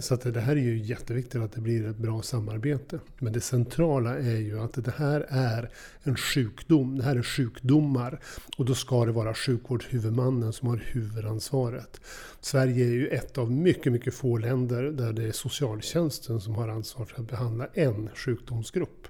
Så 0.00 0.14
att 0.14 0.34
det 0.34 0.40
här 0.40 0.56
är 0.56 0.60
ju 0.60 0.78
jätteviktigt 0.78 1.42
att 1.42 1.52
det 1.52 1.60
blir 1.60 1.86
ett 1.86 1.96
bra 1.96 2.22
samarbete. 2.22 2.98
Men 3.18 3.32
det 3.32 3.40
centrala 3.40 4.18
är 4.18 4.38
ju 4.38 4.60
att 4.60 4.84
det 4.84 4.94
här 4.96 5.26
är 5.28 5.70
en 6.02 6.16
sjukdom, 6.16 6.98
det 6.98 7.04
här 7.04 7.16
är 7.16 7.22
sjukdomar 7.22 8.20
och 8.58 8.64
då 8.64 8.74
ska 8.74 9.04
det 9.04 9.12
vara 9.12 9.34
sjukvårdshuvudmannen 9.34 10.52
som 10.56 10.68
har 10.68 10.76
huvudansvaret. 10.76 12.00
Sverige 12.40 12.84
är 12.84 12.90
ju 12.90 13.08
ett 13.08 13.38
av 13.38 13.52
mycket, 13.52 13.92
mycket 13.92 14.14
få 14.14 14.36
länder 14.36 14.82
där 14.82 15.12
det 15.12 15.24
är 15.24 15.32
socialtjänsten 15.32 16.40
som 16.40 16.54
har 16.54 16.68
ansvar 16.68 17.04
för 17.04 17.22
att 17.22 17.28
behandla 17.28 17.66
en 17.74 18.08
sjukdomsgrupp. 18.14 19.08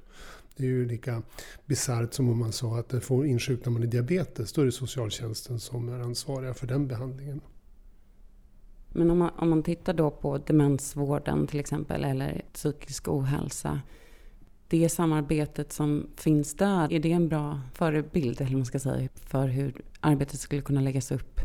Det 0.57 0.63
är 0.63 0.69
ju 0.69 0.87
lika 0.87 1.23
bisarrt 1.67 2.15
som 2.15 2.29
om 2.29 2.39
man 2.39 2.53
sa 2.53 2.79
att 2.79 3.05
får 3.05 3.27
insjuknar 3.27 3.73
man 3.73 3.83
i 3.83 3.87
diabetes, 3.87 4.53
då 4.53 4.61
är 4.61 4.65
det 4.65 4.73
socialtjänsten 4.73 5.61
som 5.61 5.89
är 5.89 6.01
ansvariga 6.01 6.55
för 6.55 6.67
den 6.67 6.89
behandlingen. 6.89 7.41
Men 8.89 9.11
om 9.11 9.19
man, 9.19 9.31
om 9.37 9.51
man 9.51 9.63
tittar 9.63 9.95
då 9.95 10.11
på 10.11 10.39
demensvården 10.39 11.47
till 11.47 11.61
exempel, 11.61 12.05
eller 12.05 12.45
psykisk 12.53 13.09
ohälsa. 13.09 13.81
Det 14.69 14.89
samarbetet 14.89 15.73
som 15.73 16.07
finns 16.17 16.55
där, 16.55 16.93
är 16.93 17.01
det 17.01 17.13
en 17.13 17.29
bra 17.29 17.61
förebild 17.75 18.41
eller 18.41 18.57
man 18.57 18.65
ska 18.65 18.79
säga, 18.79 19.09
för 19.15 19.49
hur 19.49 19.75
arbetet 20.01 20.41
skulle 20.41 20.63
kunna 20.63 20.81
läggas 20.81 21.13
upp? 21.13 21.41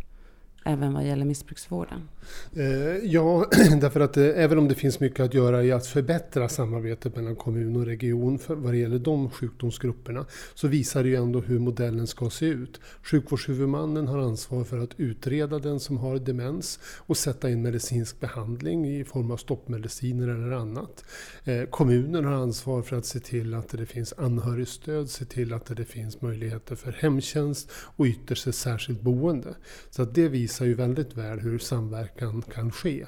Även 0.66 0.94
vad 0.94 1.06
gäller 1.08 1.26
missbruksvården? 1.26 2.10
Eh, 2.56 2.98
ja, 3.04 3.46
därför 3.82 4.00
att 4.00 4.18
eh, 4.18 4.26
även 4.26 4.58
om 4.58 4.68
det 4.68 4.76
finns 4.76 5.00
mycket 5.00 5.20
att 5.20 5.34
göra 5.34 5.64
i 5.64 5.72
att 5.72 5.88
förbättra 5.88 6.50
samarbetet 6.50 7.16
mellan 7.16 7.36
kommun 7.36 7.76
och 7.76 7.86
region 7.86 8.40
för 8.40 8.56
vad 8.56 8.74
det 8.74 8.78
gäller 8.78 9.00
de 9.00 9.30
sjukdomsgrupperna 9.30 10.26
så 10.54 10.68
visar 10.68 11.04
det 11.04 11.10
ju 11.10 11.16
ändå 11.16 11.40
hur 11.40 11.60
modellen 11.60 12.08
ska 12.08 12.30
se 12.30 12.46
ut. 12.46 12.80
Sjukvårdshuvudmannen 13.04 14.08
har 14.08 14.20
ansvar 14.20 14.64
för 14.64 14.80
att 14.80 15.00
utreda 15.00 15.60
den 15.60 15.80
som 15.80 15.98
har 15.98 16.18
demens 16.18 16.80
och 16.84 17.18
sätta 17.18 17.50
in 17.50 17.62
medicinsk 17.62 18.20
behandling 18.20 19.00
i 19.00 19.04
form 19.04 19.32
av 19.32 19.38
stoppmediciner 19.38 20.28
eller 20.28 20.52
annat. 20.52 21.04
Eh, 21.44 21.64
kommunen 21.64 22.26
har 22.26 22.34
ansvar 22.34 22.82
för 22.82 22.96
att 22.96 23.06
se 23.06 23.20
till 23.20 23.54
att 23.54 23.70
det 23.70 23.86
finns 23.86 24.14
anhörigstöd, 24.18 25.10
se 25.10 25.26
till 25.26 25.54
att 25.54 25.66
det 25.66 25.86
finns 25.86 26.22
möjligheter 26.22 26.76
för 26.76 26.92
hemtjänst 26.92 27.72
och 27.74 28.06
ytterst 28.06 28.48
ett 28.48 28.56
särskilt 28.56 29.02
boende. 29.02 29.56
Så 29.90 30.02
att 30.02 30.16
det 30.16 30.28
visar 30.28 30.51
visar 30.52 30.66
ju 30.66 30.74
väldigt 30.74 31.18
väl 31.18 31.40
hur 31.40 31.60
samverkan 31.60 32.42
kan 32.42 32.72
ske. 32.72 33.06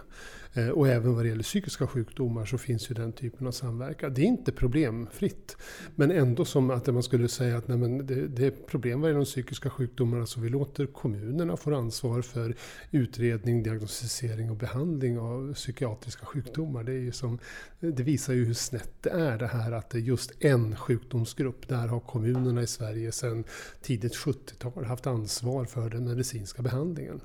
Eh, 0.53 0.69
och 0.69 0.88
även 0.88 1.15
vad 1.15 1.25
det 1.25 1.29
gäller 1.29 1.43
psykiska 1.43 1.88
sjukdomar 1.88 2.45
så 2.45 2.57
finns 2.57 2.91
ju 2.91 2.95
den 2.95 3.12
typen 3.12 3.47
av 3.47 3.51
samverkan. 3.51 4.13
Det 4.13 4.21
är 4.21 4.25
inte 4.25 4.51
problemfritt. 4.51 5.57
Men 5.95 6.12
ändå 6.12 6.45
som 6.45 6.71
att 6.71 6.88
man 6.88 7.03
skulle 7.03 7.27
säga 7.27 7.57
att 7.57 7.67
nej 7.67 7.77
men 7.77 8.07
det, 8.07 8.27
det 8.27 8.45
är 8.45 8.51
problem 8.51 9.01
vad 9.01 9.09
gäller 9.09 9.19
de 9.19 9.25
psykiska 9.25 9.69
sjukdomarna 9.69 10.25
så 10.25 10.39
vi 10.39 10.50
låter 10.50 10.85
kommunerna 10.85 11.57
få 11.57 11.75
ansvar 11.75 12.21
för 12.21 12.55
utredning, 12.91 13.63
diagnostisering 13.63 14.50
och 14.50 14.57
behandling 14.57 15.19
av 15.19 15.53
psykiatriska 15.53 16.25
sjukdomar. 16.25 16.83
Det, 16.83 16.91
är 16.91 17.01
ju 17.01 17.12
som, 17.12 17.39
det 17.79 18.03
visar 18.03 18.33
ju 18.33 18.45
hur 18.45 18.53
snett 18.53 18.93
det 19.01 19.09
är 19.09 19.38
det 19.38 19.47
här 19.47 19.71
att 19.71 19.89
det 19.89 19.97
är 19.97 20.01
just 20.01 20.31
en 20.39 20.75
sjukdomsgrupp. 20.75 21.67
Där 21.67 21.88
har 21.88 22.00
kommunerna 22.00 22.62
i 22.62 22.67
Sverige 22.67 23.12
sedan 23.12 23.43
tidigt 23.81 24.15
70-tal 24.15 24.85
haft 24.85 25.07
ansvar 25.07 25.65
för 25.65 25.89
den 25.89 26.05
medicinska 26.05 26.62
behandlingen. 26.62 27.21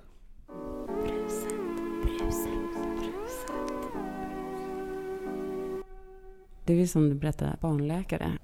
Det 6.69 6.83
är 6.83 6.87
som 6.87 7.09
du 7.09 7.15
berättade 7.15 7.57
barnläkare. 7.61 8.39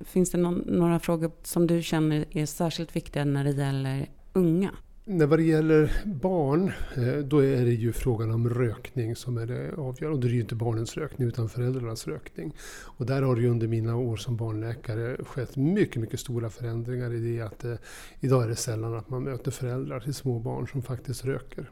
Finns 0.00 0.30
det 0.30 0.38
någon, 0.38 0.58
några 0.58 0.98
frågor 0.98 1.32
som 1.42 1.66
du 1.66 1.82
känner 1.82 2.24
är 2.30 2.46
särskilt 2.46 2.96
viktiga 2.96 3.24
när 3.24 3.44
det 3.44 3.50
gäller 3.50 4.06
unga? 4.32 4.70
När 5.04 5.26
vad 5.26 5.38
det 5.38 5.42
gäller 5.42 5.92
barn, 6.04 6.72
eh, 6.96 7.18
då 7.24 7.44
är 7.44 7.64
det 7.64 7.72
ju 7.72 7.92
frågan 7.92 8.30
om 8.30 8.48
rökning 8.48 9.16
som 9.16 9.38
är 9.38 9.46
det 9.46 9.72
avgörande. 9.76 10.08
Och 10.08 10.20
det 10.20 10.26
är 10.26 10.32
ju 10.32 10.40
inte 10.40 10.54
barnens 10.54 10.96
rökning 10.96 11.28
utan 11.28 11.48
föräldrarnas 11.48 12.06
rökning. 12.06 12.54
Och 12.84 13.06
där 13.06 13.22
har 13.22 13.36
det 13.36 13.42
ju 13.42 13.48
under 13.48 13.68
mina 13.68 13.96
år 13.96 14.16
som 14.16 14.36
barnläkare 14.36 15.24
skett 15.24 15.56
mycket, 15.56 16.02
mycket 16.02 16.20
stora 16.20 16.50
förändringar 16.50 17.12
i 17.12 17.18
det 17.18 17.40
att 17.40 17.64
eh, 17.64 17.74
idag 18.20 18.44
är 18.44 18.48
det 18.48 18.56
sällan 18.56 18.94
att 18.94 19.10
man 19.10 19.24
möter 19.24 19.50
föräldrar 19.50 20.00
till 20.00 20.14
små 20.14 20.38
barn 20.38 20.68
som 20.68 20.82
faktiskt 20.82 21.24
röker. 21.24 21.70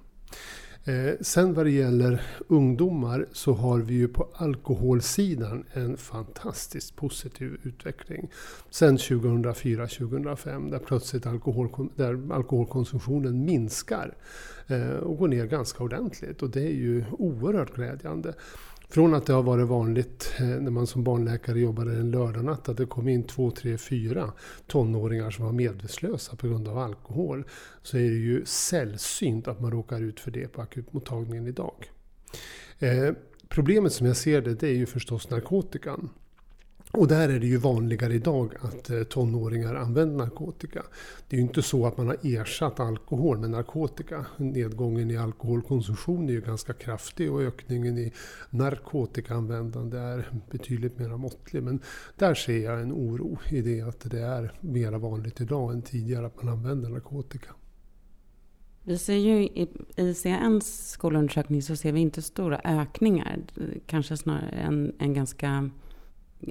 Eh, 0.85 1.15
sen 1.21 1.55
vad 1.55 1.67
det 1.67 1.71
gäller 1.71 2.23
ungdomar 2.49 3.27
så 3.33 3.53
har 3.53 3.79
vi 3.79 3.95
ju 3.95 4.09
på 4.09 4.29
alkoholsidan 4.35 5.65
en 5.73 5.97
fantastiskt 5.97 6.97
positiv 6.97 7.57
utveckling. 7.63 8.31
Sen 8.71 8.97
2004-2005 8.97 10.71
där 10.71 10.79
plötsligt 10.79 11.27
alkohol, 11.27 11.89
där 11.97 12.33
alkoholkonsumtionen 12.33 13.45
minskar 13.45 14.15
eh, 14.67 14.91
och 14.91 15.19
går 15.19 15.29
ner 15.29 15.47
ganska 15.47 15.85
ordentligt 15.85 16.43
och 16.43 16.51
det 16.51 16.63
är 16.63 16.75
ju 16.75 17.05
oerhört 17.11 17.75
glädjande. 17.75 18.35
Från 18.91 19.15
att 19.15 19.27
det 19.27 19.33
har 19.33 19.43
varit 19.43 19.69
vanligt 19.69 20.33
eh, 20.39 20.47
när 20.47 20.71
man 20.71 20.87
som 20.87 21.05
barnläkare 21.05 21.61
jobbade 21.61 21.93
en 21.93 22.11
lördagnatt 22.11 22.69
att 22.69 22.77
det 22.77 22.87
kom 22.87 23.09
in 23.09 23.23
två, 23.23 23.51
tre, 23.51 23.79
fyra 23.79 24.33
tonåringar 24.67 25.31
som 25.31 25.45
var 25.45 25.53
medvetslösa 25.53 26.37
på 26.37 26.49
grund 26.49 26.69
av 26.69 26.79
alkohol. 26.79 27.45
Så 27.83 27.97
är 27.97 28.11
det 28.11 28.17
ju 28.17 28.45
sällsynt 28.45 29.49
att 29.49 29.61
man 29.61 29.71
råkar 29.71 30.01
ut 30.01 30.21
för 30.21 30.31
det 30.31 30.49
på 30.49 30.63
akutmottagningen 30.63 31.47
idag. 31.47 31.91
Eh, 32.79 33.11
problemet 33.49 33.93
som 33.93 34.07
jag 34.07 34.17
ser 34.17 34.41
det, 34.41 34.55
det 34.55 34.69
är 34.69 34.75
ju 34.75 34.87
förstås 34.87 35.31
narkotikan. 35.31 36.11
Och 36.93 37.09
där 37.09 37.29
är 37.29 37.41
det 37.41 37.47
ju 37.47 37.57
vanligare 37.57 38.15
idag 38.15 38.55
att 38.61 38.91
eh, 38.91 39.03
tonåringar 39.03 39.75
använder 39.75 40.17
narkotika. 40.17 40.83
Det 41.29 41.37
är 41.37 41.41
ju 41.41 41.47
inte 41.47 41.63
så 41.63 41.87
att 41.87 41.97
man 41.97 42.07
har 42.07 42.17
ersatt 42.23 42.81
alkohol 42.81 43.39
med 43.39 43.51
narkotika. 43.51 44.27
Nedgången 44.37 45.11
i 45.11 45.17
alkoholkonsumtion 45.17 46.29
är 46.29 46.33
ju 46.33 46.41
ganska 46.41 46.73
kraftig 46.73 47.33
och 47.33 47.43
ökningen 47.43 47.99
i 47.99 48.13
narkotikaanvändande 48.51 49.99
är 49.99 50.31
betydligt 50.51 50.99
mer 50.99 51.09
måttlig. 51.09 51.63
Men 51.63 51.81
där 52.17 52.35
ser 52.35 52.59
jag 52.59 52.81
en 52.81 52.93
oro 52.93 53.39
i 53.51 53.61
det 53.61 53.81
att 53.81 54.11
det 54.11 54.21
är 54.21 54.53
mer 54.61 54.93
vanligt 54.93 55.41
idag 55.41 55.73
än 55.73 55.83
tidigare 55.83 56.27
att 56.27 56.43
man 56.43 56.53
använder 56.53 56.89
narkotika. 56.89 57.51
Vi 58.83 58.99
ser 58.99 59.15
ju 59.15 59.43
i 59.43 59.69
ICNs 59.97 60.91
skolundersökning 60.91 61.63
så 61.63 61.77
ser 61.77 61.93
vi 61.93 62.01
inte 62.01 62.23
stora 62.23 62.61
ökningar. 62.65 63.39
Kanske 63.87 64.17
snarare 64.17 64.51
en, 64.51 64.93
en 64.99 65.15
ganska 65.15 65.71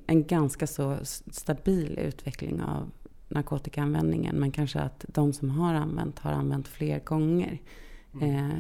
en 0.08 0.24
ganska 0.24 0.67
så 0.67 0.98
stabil 1.31 2.00
utveckling 2.00 2.62
av 2.62 2.91
narkotikaanvändningen. 3.27 4.36
Men 4.36 4.51
kanske 4.51 4.79
att 4.79 5.05
de 5.08 5.34
som 5.34 5.50
har 5.50 5.74
använt 5.74 6.19
har 6.19 6.31
använt 6.31 6.67
fler 6.67 7.00
gånger. 7.00 7.62
Mm. 8.13 8.36
Eh, 8.36 8.60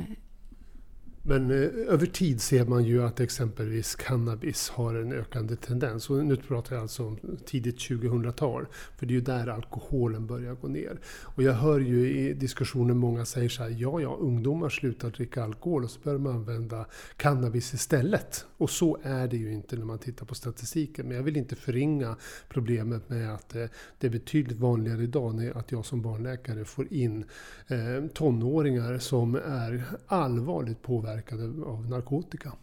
men 1.29 1.51
eh, 1.51 1.93
över 1.93 2.05
tid 2.05 2.41
ser 2.41 2.65
man 2.65 2.83
ju 2.83 3.03
att 3.03 3.19
exempelvis 3.19 3.95
cannabis 3.95 4.69
har 4.69 4.95
en 4.95 5.11
ökande 5.11 5.55
tendens. 5.55 6.09
Och 6.09 6.25
nu 6.25 6.35
pratar 6.35 6.75
jag 6.75 6.81
alltså 6.81 7.05
om 7.05 7.17
tidigt 7.45 7.77
2000-tal. 7.77 8.65
För 8.97 9.05
det 9.05 9.11
är 9.11 9.15
ju 9.15 9.21
där 9.21 9.47
alkoholen 9.47 10.27
börjar 10.27 10.53
gå 10.53 10.67
ner. 10.67 10.99
Och 11.23 11.43
jag 11.43 11.53
hör 11.53 11.79
ju 11.79 12.11
i 12.11 12.33
diskussionen 12.33 12.97
många 12.97 13.25
säger 13.25 13.49
så 13.49 13.63
här, 13.63 13.75
ja 13.77 14.01
ja, 14.01 14.17
ungdomar 14.19 14.69
slutar 14.69 15.09
dricka 15.09 15.43
alkohol 15.43 15.83
och 15.83 15.89
så 15.89 15.99
börjar 16.03 16.19
man 16.19 16.35
använda 16.35 16.85
cannabis 17.17 17.73
istället. 17.73 18.45
Och 18.57 18.69
så 18.69 18.97
är 19.03 19.27
det 19.27 19.37
ju 19.37 19.53
inte 19.53 19.75
när 19.75 19.85
man 19.85 19.99
tittar 19.99 20.25
på 20.25 20.35
statistiken. 20.35 21.07
Men 21.07 21.17
jag 21.17 21.23
vill 21.23 21.37
inte 21.37 21.55
förringa 21.55 22.15
problemet 22.49 23.09
med 23.09 23.33
att 23.33 23.55
eh, 23.55 23.65
det 23.99 24.07
är 24.07 24.11
betydligt 24.11 24.59
vanligare 24.59 25.03
idag 25.03 25.51
att 25.55 25.71
jag 25.71 25.85
som 25.85 26.01
barnläkare 26.01 26.65
får 26.65 26.93
in 26.93 27.25
eh, 27.67 28.07
tonåringar 28.13 28.97
som 28.97 29.35
är 29.35 29.83
allvarligt 30.07 30.81
påverkade 30.81 31.18
påverkade 31.19 31.65
av 31.65 31.89
narkotika. 31.89 32.53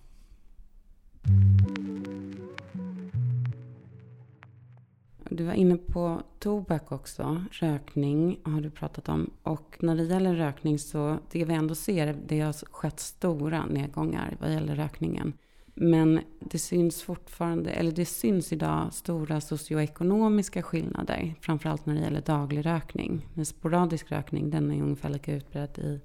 Du 5.31 5.45
var 5.45 5.53
inne 5.53 5.77
på 5.77 6.23
tobak 6.39 6.93
också. 6.93 7.45
Rökning 7.51 8.41
har 8.45 8.61
du 8.61 8.71
pratat 8.71 9.09
om. 9.09 9.31
Och 9.43 9.77
när 9.81 9.97
det 9.97 10.05
gäller 10.05 10.35
rökning 10.35 10.79
så, 10.79 11.19
det 11.31 11.45
vi 11.45 11.55
ändå 11.55 11.75
ser, 11.75 12.17
det 12.27 12.41
har 12.41 12.53
skett 12.53 13.01
stora 13.01 13.67
nedgångar 13.67 14.37
vad 14.41 14.53
gäller 14.53 14.75
rökningen. 14.75 15.33
Men 15.75 16.21
det 16.41 16.59
syns 16.59 17.03
fortfarande, 17.03 17.71
eller 17.71 17.93
det 17.93 18.05
syns 18.05 18.53
idag 18.53 18.93
stora 18.93 19.41
socioekonomiska 19.41 20.63
skillnader. 20.63 21.35
Framförallt 21.41 21.87
när 21.87 21.95
det 21.95 22.01
gäller 22.01 22.23
daglig 22.23 22.67
rökning. 22.67 23.27
Men 23.35 23.47
sporadisk 23.47 24.13
rökning, 24.13 24.51
den 24.51 24.71
är 24.71 24.83
ungefär 24.83 25.09
lika 25.09 25.35
utbredd 25.35 25.79
i 25.79 26.01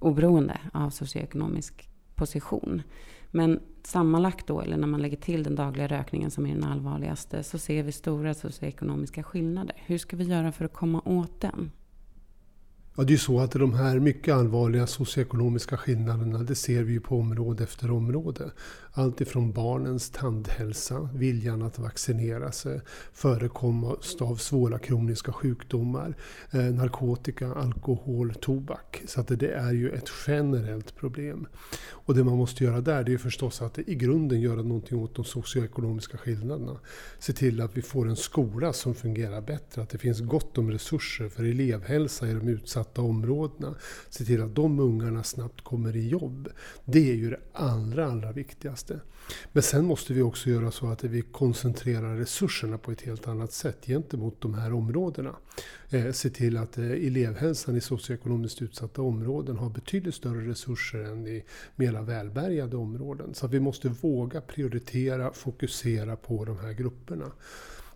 oberoende 0.00 0.60
av 0.72 0.90
socioekonomisk 0.90 1.88
position. 2.22 2.82
Men 3.30 3.60
sammanlagt 3.82 4.46
då, 4.46 4.60
eller 4.60 4.76
när 4.76 4.86
man 4.86 5.02
lägger 5.02 5.16
till 5.16 5.42
den 5.42 5.54
dagliga 5.54 5.86
rökningen 5.86 6.30
som 6.30 6.46
är 6.46 6.54
den 6.54 6.64
allvarligaste, 6.64 7.42
så 7.42 7.58
ser 7.58 7.82
vi 7.82 7.92
stora 7.92 8.34
socioekonomiska 8.34 9.22
skillnader. 9.22 9.76
Hur 9.86 9.98
ska 9.98 10.16
vi 10.16 10.24
göra 10.24 10.52
för 10.52 10.64
att 10.64 10.72
komma 10.72 11.02
åt 11.04 11.40
den? 11.40 11.70
Ja, 12.96 13.04
det 13.04 13.10
är 13.10 13.12
ju 13.12 13.18
så 13.18 13.40
att 13.40 13.50
de 13.50 13.74
här 13.74 13.98
mycket 13.98 14.34
allvarliga 14.34 14.86
socioekonomiska 14.86 15.76
skillnaderna, 15.76 16.38
det 16.38 16.54
ser 16.54 16.82
vi 16.82 16.92
ju 16.92 17.00
på 17.00 17.18
område 17.18 17.64
efter 17.64 17.90
område. 17.90 18.50
Allt 18.92 19.20
ifrån 19.20 19.52
barnens 19.52 20.10
tandhälsa, 20.10 21.08
viljan 21.14 21.62
att 21.62 21.78
vaccinera 21.78 22.52
sig, 22.52 22.80
förekomst 23.12 24.22
av 24.22 24.36
svåra 24.36 24.78
kroniska 24.78 25.32
sjukdomar, 25.32 26.16
eh, 26.50 26.60
narkotika, 26.60 27.54
alkohol, 27.54 28.34
tobak. 28.34 29.02
Så 29.06 29.20
att 29.20 29.28
det 29.28 29.52
är 29.52 29.72
ju 29.72 29.90
ett 29.90 30.10
generellt 30.26 30.96
problem. 30.96 31.46
Och 31.90 32.14
det 32.14 32.24
man 32.24 32.36
måste 32.36 32.64
göra 32.64 32.80
där 32.80 33.04
det 33.04 33.12
är 33.12 33.18
förstås 33.18 33.62
att 33.62 33.78
i 33.78 33.94
grunden 33.94 34.40
göra 34.40 34.62
någonting 34.62 34.98
åt 34.98 35.14
de 35.14 35.24
socioekonomiska 35.24 36.18
skillnaderna. 36.18 36.76
Se 37.18 37.32
till 37.32 37.60
att 37.60 37.76
vi 37.76 37.82
får 37.82 38.08
en 38.08 38.16
skola 38.16 38.72
som 38.72 38.94
fungerar 38.94 39.40
bättre, 39.40 39.82
att 39.82 39.90
det 39.90 39.98
finns 39.98 40.20
gott 40.20 40.58
om 40.58 40.70
resurser 40.70 41.28
för 41.28 41.44
elevhälsa 41.44 42.28
i 42.28 42.32
de 42.32 42.48
utsatta 42.48 42.81
områdena. 42.88 43.74
Se 44.10 44.24
till 44.24 44.42
att 44.42 44.54
de 44.54 44.80
ungarna 44.80 45.22
snabbt 45.22 45.64
kommer 45.64 45.96
i 45.96 46.08
jobb. 46.08 46.48
Det 46.84 47.10
är 47.10 47.14
ju 47.14 47.30
det 47.30 47.40
allra, 47.52 48.06
allra 48.06 48.32
viktigaste. 48.32 49.00
Men 49.52 49.62
sen 49.62 49.84
måste 49.84 50.12
vi 50.12 50.22
också 50.22 50.50
göra 50.50 50.70
så 50.70 50.86
att 50.86 51.04
vi 51.04 51.22
koncentrerar 51.22 52.16
resurserna 52.16 52.78
på 52.78 52.92
ett 52.92 53.00
helt 53.00 53.28
annat 53.28 53.52
sätt 53.52 53.86
gentemot 53.86 54.40
de 54.40 54.54
här 54.54 54.72
områdena. 54.72 55.36
Eh, 55.90 56.12
se 56.12 56.30
till 56.30 56.56
att 56.56 56.78
eh, 56.78 56.84
elevhälsan 56.84 57.76
i 57.76 57.80
socioekonomiskt 57.80 58.62
utsatta 58.62 59.02
områden 59.02 59.56
har 59.56 59.70
betydligt 59.70 60.14
större 60.14 60.50
resurser 60.50 60.98
än 60.98 61.26
i 61.26 61.44
mera 61.76 62.02
välbärgade 62.02 62.76
områden. 62.76 63.34
Så 63.34 63.46
vi 63.46 63.60
måste 63.60 63.88
våga 63.88 64.40
prioritera, 64.40 65.32
fokusera 65.32 66.16
på 66.16 66.44
de 66.44 66.58
här 66.58 66.72
grupperna. 66.72 67.32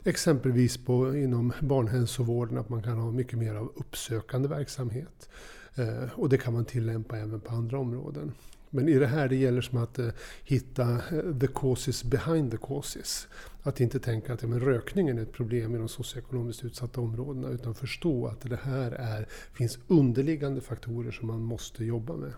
Exempelvis 0.06 0.76
på, 0.76 1.16
inom 1.16 1.52
barnhälsovården 1.60 2.58
att 2.58 2.68
man 2.68 2.82
kan 2.82 2.98
ha 2.98 3.10
mycket 3.10 3.38
mer 3.38 3.54
av 3.54 3.72
uppsökande 3.76 4.48
verksamhet. 4.48 5.28
Eh, 5.74 6.18
och 6.18 6.28
det 6.28 6.38
kan 6.38 6.52
man 6.52 6.64
tillämpa 6.64 7.18
även 7.18 7.40
på 7.40 7.54
andra 7.54 7.78
områden. 7.78 8.32
Men 8.70 8.88
i 8.88 8.98
det 8.98 9.06
här 9.06 9.28
det 9.28 9.36
gäller 9.36 9.60
som 9.60 9.78
att 9.78 9.98
eh, 9.98 10.08
hitta 10.44 10.92
eh, 10.92 11.38
the 11.40 11.46
causes 11.46 12.04
behind 12.04 12.50
the 12.50 12.56
causes. 12.56 13.28
Att 13.62 13.80
inte 13.80 14.00
tänka 14.00 14.32
att 14.32 14.42
ja, 14.42 14.48
men 14.48 14.60
rökningen 14.60 15.18
är 15.18 15.22
ett 15.22 15.32
problem 15.32 15.74
i 15.74 15.78
de 15.78 15.88
socioekonomiskt 15.88 16.64
utsatta 16.64 17.00
områdena 17.00 17.48
utan 17.48 17.74
förstå 17.74 18.26
att 18.26 18.40
det 18.40 18.60
här 18.62 18.92
är, 18.92 19.26
finns 19.52 19.78
underliggande 19.88 20.60
faktorer 20.60 21.10
som 21.10 21.28
man 21.28 21.40
måste 21.40 21.84
jobba 21.84 22.16
med. 22.16 22.32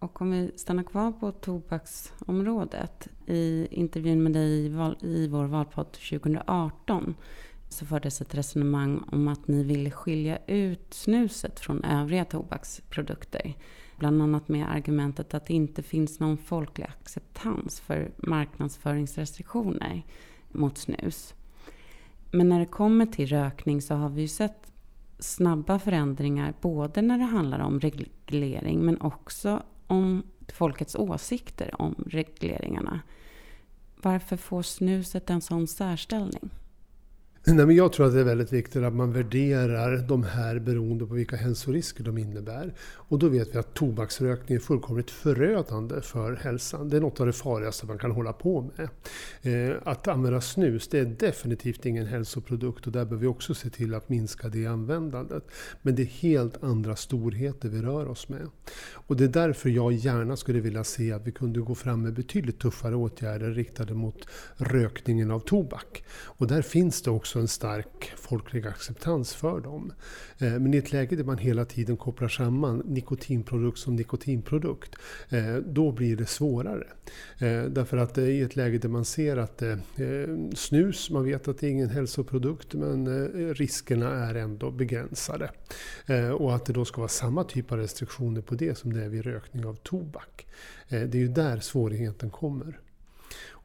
Och 0.00 0.22
om 0.22 0.30
vi 0.30 0.50
stannar 0.56 0.82
kvar 0.82 1.12
på 1.12 1.32
tobaksområdet. 1.32 3.08
I 3.26 3.68
intervjun 3.70 4.22
med 4.22 4.32
dig 4.32 4.64
i, 4.64 4.68
val, 4.68 4.96
i 5.00 5.28
vår 5.28 5.44
valpodd 5.44 5.92
2018 5.92 7.14
så 7.68 7.86
fördes 7.86 8.20
ett 8.20 8.34
resonemang 8.34 9.04
om 9.12 9.28
att 9.28 9.48
ni 9.48 9.64
ville 9.64 9.90
skilja 9.90 10.38
ut 10.46 10.94
snuset 10.94 11.60
från 11.60 11.84
övriga 11.84 12.24
tobaksprodukter. 12.24 13.54
Bland 13.98 14.22
annat 14.22 14.48
med 14.48 14.70
argumentet 14.70 15.34
att 15.34 15.46
det 15.46 15.54
inte 15.54 15.82
finns 15.82 16.20
någon 16.20 16.38
folklig 16.38 16.86
acceptans 16.86 17.80
för 17.80 18.10
marknadsföringsrestriktioner 18.16 20.02
mot 20.48 20.78
snus. 20.78 21.34
Men 22.30 22.48
när 22.48 22.60
det 22.60 22.66
kommer 22.66 23.06
till 23.06 23.26
rökning 23.26 23.82
så 23.82 23.94
har 23.94 24.08
vi 24.08 24.22
ju 24.22 24.28
sett 24.28 24.72
snabba 25.18 25.78
förändringar 25.78 26.54
både 26.60 27.02
när 27.02 27.18
det 27.18 27.24
handlar 27.24 27.58
om 27.58 27.80
reglering 27.80 28.80
men 28.80 29.00
också 29.00 29.62
om 29.90 30.22
folkets 30.52 30.94
åsikter 30.94 31.80
om 31.82 32.04
regleringarna. 32.06 33.00
Varför 33.96 34.36
får 34.36 34.62
snuset 34.62 35.30
en 35.30 35.40
sån 35.40 35.66
särställning? 35.66 36.50
Nej, 37.44 37.66
men 37.66 37.76
jag 37.76 37.92
tror 37.92 38.06
att 38.06 38.12
det 38.12 38.20
är 38.20 38.24
väldigt 38.24 38.52
viktigt 38.52 38.82
att 38.82 38.92
man 38.92 39.12
värderar 39.12 39.96
de 39.96 40.22
här 40.22 40.58
beroende 40.58 41.06
på 41.06 41.14
vilka 41.14 41.36
hälsorisker 41.36 42.04
de 42.04 42.18
innebär. 42.18 42.74
Och 42.80 43.18
då 43.18 43.28
vet 43.28 43.54
vi 43.54 43.58
att 43.58 43.74
tobaksrökning 43.74 44.56
är 44.56 44.60
fullkomligt 44.60 45.10
förödande 45.10 46.00
för 46.00 46.36
hälsan. 46.36 46.88
Det 46.88 46.96
är 46.96 47.00
något 47.00 47.20
av 47.20 47.26
det 47.26 47.32
farligaste 47.32 47.86
man 47.86 47.98
kan 47.98 48.10
hålla 48.10 48.32
på 48.32 48.70
med. 48.76 48.88
Eh, 49.70 49.76
att 49.84 50.08
använda 50.08 50.40
snus, 50.40 50.88
det 50.88 50.98
är 50.98 51.04
definitivt 51.04 51.86
ingen 51.86 52.06
hälsoprodukt 52.06 52.86
och 52.86 52.92
där 52.92 53.04
behöver 53.04 53.20
vi 53.20 53.26
också 53.26 53.54
se 53.54 53.70
till 53.70 53.94
att 53.94 54.08
minska 54.08 54.48
det 54.48 54.66
användandet. 54.66 55.44
Men 55.82 55.94
det 55.94 56.02
är 56.02 56.06
helt 56.06 56.62
andra 56.62 56.96
storheter 56.96 57.68
vi 57.68 57.82
rör 57.82 58.08
oss 58.08 58.28
med. 58.28 58.48
Och 58.92 59.16
det 59.16 59.24
är 59.24 59.28
därför 59.28 59.68
jag 59.68 59.92
gärna 59.92 60.36
skulle 60.36 60.60
vilja 60.60 60.84
se 60.84 61.12
att 61.12 61.26
vi 61.26 61.32
kunde 61.32 61.60
gå 61.60 61.74
fram 61.74 62.02
med 62.02 62.12
betydligt 62.12 62.58
tuffare 62.58 62.94
åtgärder 62.94 63.50
riktade 63.50 63.94
mot 63.94 64.26
rökningen 64.56 65.30
av 65.30 65.40
tobak. 65.40 66.04
Och 66.24 66.46
där 66.46 66.62
finns 66.62 67.02
det 67.02 67.10
också 67.10 67.29
också 67.30 67.38
en 67.38 67.48
stark 67.48 68.12
folklig 68.16 68.66
acceptans 68.66 69.34
för 69.34 69.60
dem. 69.60 69.92
Eh, 70.38 70.58
men 70.58 70.74
i 70.74 70.76
ett 70.76 70.92
läge 70.92 71.16
där 71.16 71.24
man 71.24 71.38
hela 71.38 71.64
tiden 71.64 71.96
kopplar 71.96 72.28
samman 72.28 72.78
nikotinprodukt 72.78 73.78
som 73.78 73.96
nikotinprodukt, 73.96 74.96
eh, 75.28 75.56
då 75.56 75.92
blir 75.92 76.16
det 76.16 76.26
svårare. 76.26 76.86
Eh, 77.38 77.64
därför 77.64 77.96
att 77.96 78.18
i 78.18 78.40
ett 78.40 78.56
läge 78.56 78.78
där 78.78 78.88
man 78.88 79.04
ser 79.04 79.36
att 79.36 79.62
snus, 80.54 81.10
man 81.10 81.24
vet 81.24 81.48
att 81.48 81.58
det 81.58 81.66
är 81.66 81.70
ingen 81.70 81.90
hälsoprodukt, 81.90 82.74
men 82.74 83.28
riskerna 83.54 84.10
är 84.10 84.34
ändå 84.34 84.70
begränsade. 84.70 85.50
Och 86.38 86.54
att 86.54 86.64
det 86.64 86.72
då 86.72 86.84
ska 86.84 87.00
vara 87.00 87.08
samma 87.08 87.44
typ 87.44 87.72
av 87.72 87.78
restriktioner 87.78 88.40
på 88.40 88.54
det 88.54 88.78
som 88.78 88.92
det 88.92 89.04
är 89.04 89.08
vid 89.08 89.24
rökning 89.24 89.66
av 89.66 89.74
tobak. 89.74 90.46
Det 90.88 91.14
är 91.14 91.16
ju 91.16 91.28
där 91.28 91.60
svårigheten 91.60 92.30
kommer. 92.30 92.80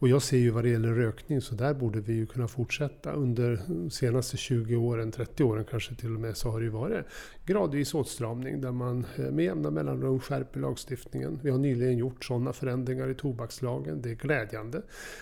Och 0.05 0.09
jag 0.09 0.21
ser 0.21 0.37
ju 0.37 0.49
vad 0.49 0.63
det 0.63 0.69
gäller 0.69 0.93
rökning 0.93 1.41
så 1.41 1.55
där 1.55 1.73
borde 1.73 1.99
vi 1.99 2.13
ju 2.13 2.25
kunna 2.25 2.47
fortsätta. 2.47 3.11
Under 3.11 3.61
de 3.67 3.89
senaste 3.89 4.37
20 4.37 4.75
åren, 4.75 5.11
30 5.11 5.43
åren 5.43 5.65
kanske 5.69 5.95
till 5.95 6.15
och 6.15 6.21
med, 6.21 6.37
så 6.37 6.49
har 6.49 6.59
det 6.59 6.63
ju 6.63 6.71
varit 6.71 7.05
gradvis 7.45 7.93
åtstramning 7.93 8.61
där 8.61 8.71
man 8.71 9.05
eh, 9.17 9.31
med 9.31 9.45
jämna 9.45 9.71
mellanrum 9.71 10.19
skärper 10.19 10.59
lagstiftningen. 10.59 11.39
Vi 11.43 11.49
har 11.49 11.57
nyligen 11.57 11.97
gjort 11.97 12.25
sådana 12.25 12.53
förändringar 12.53 13.09
i 13.09 13.15
tobakslagen. 13.15 14.01
Det 14.01 14.11
är 14.11 14.15
glädjande. 14.15 14.81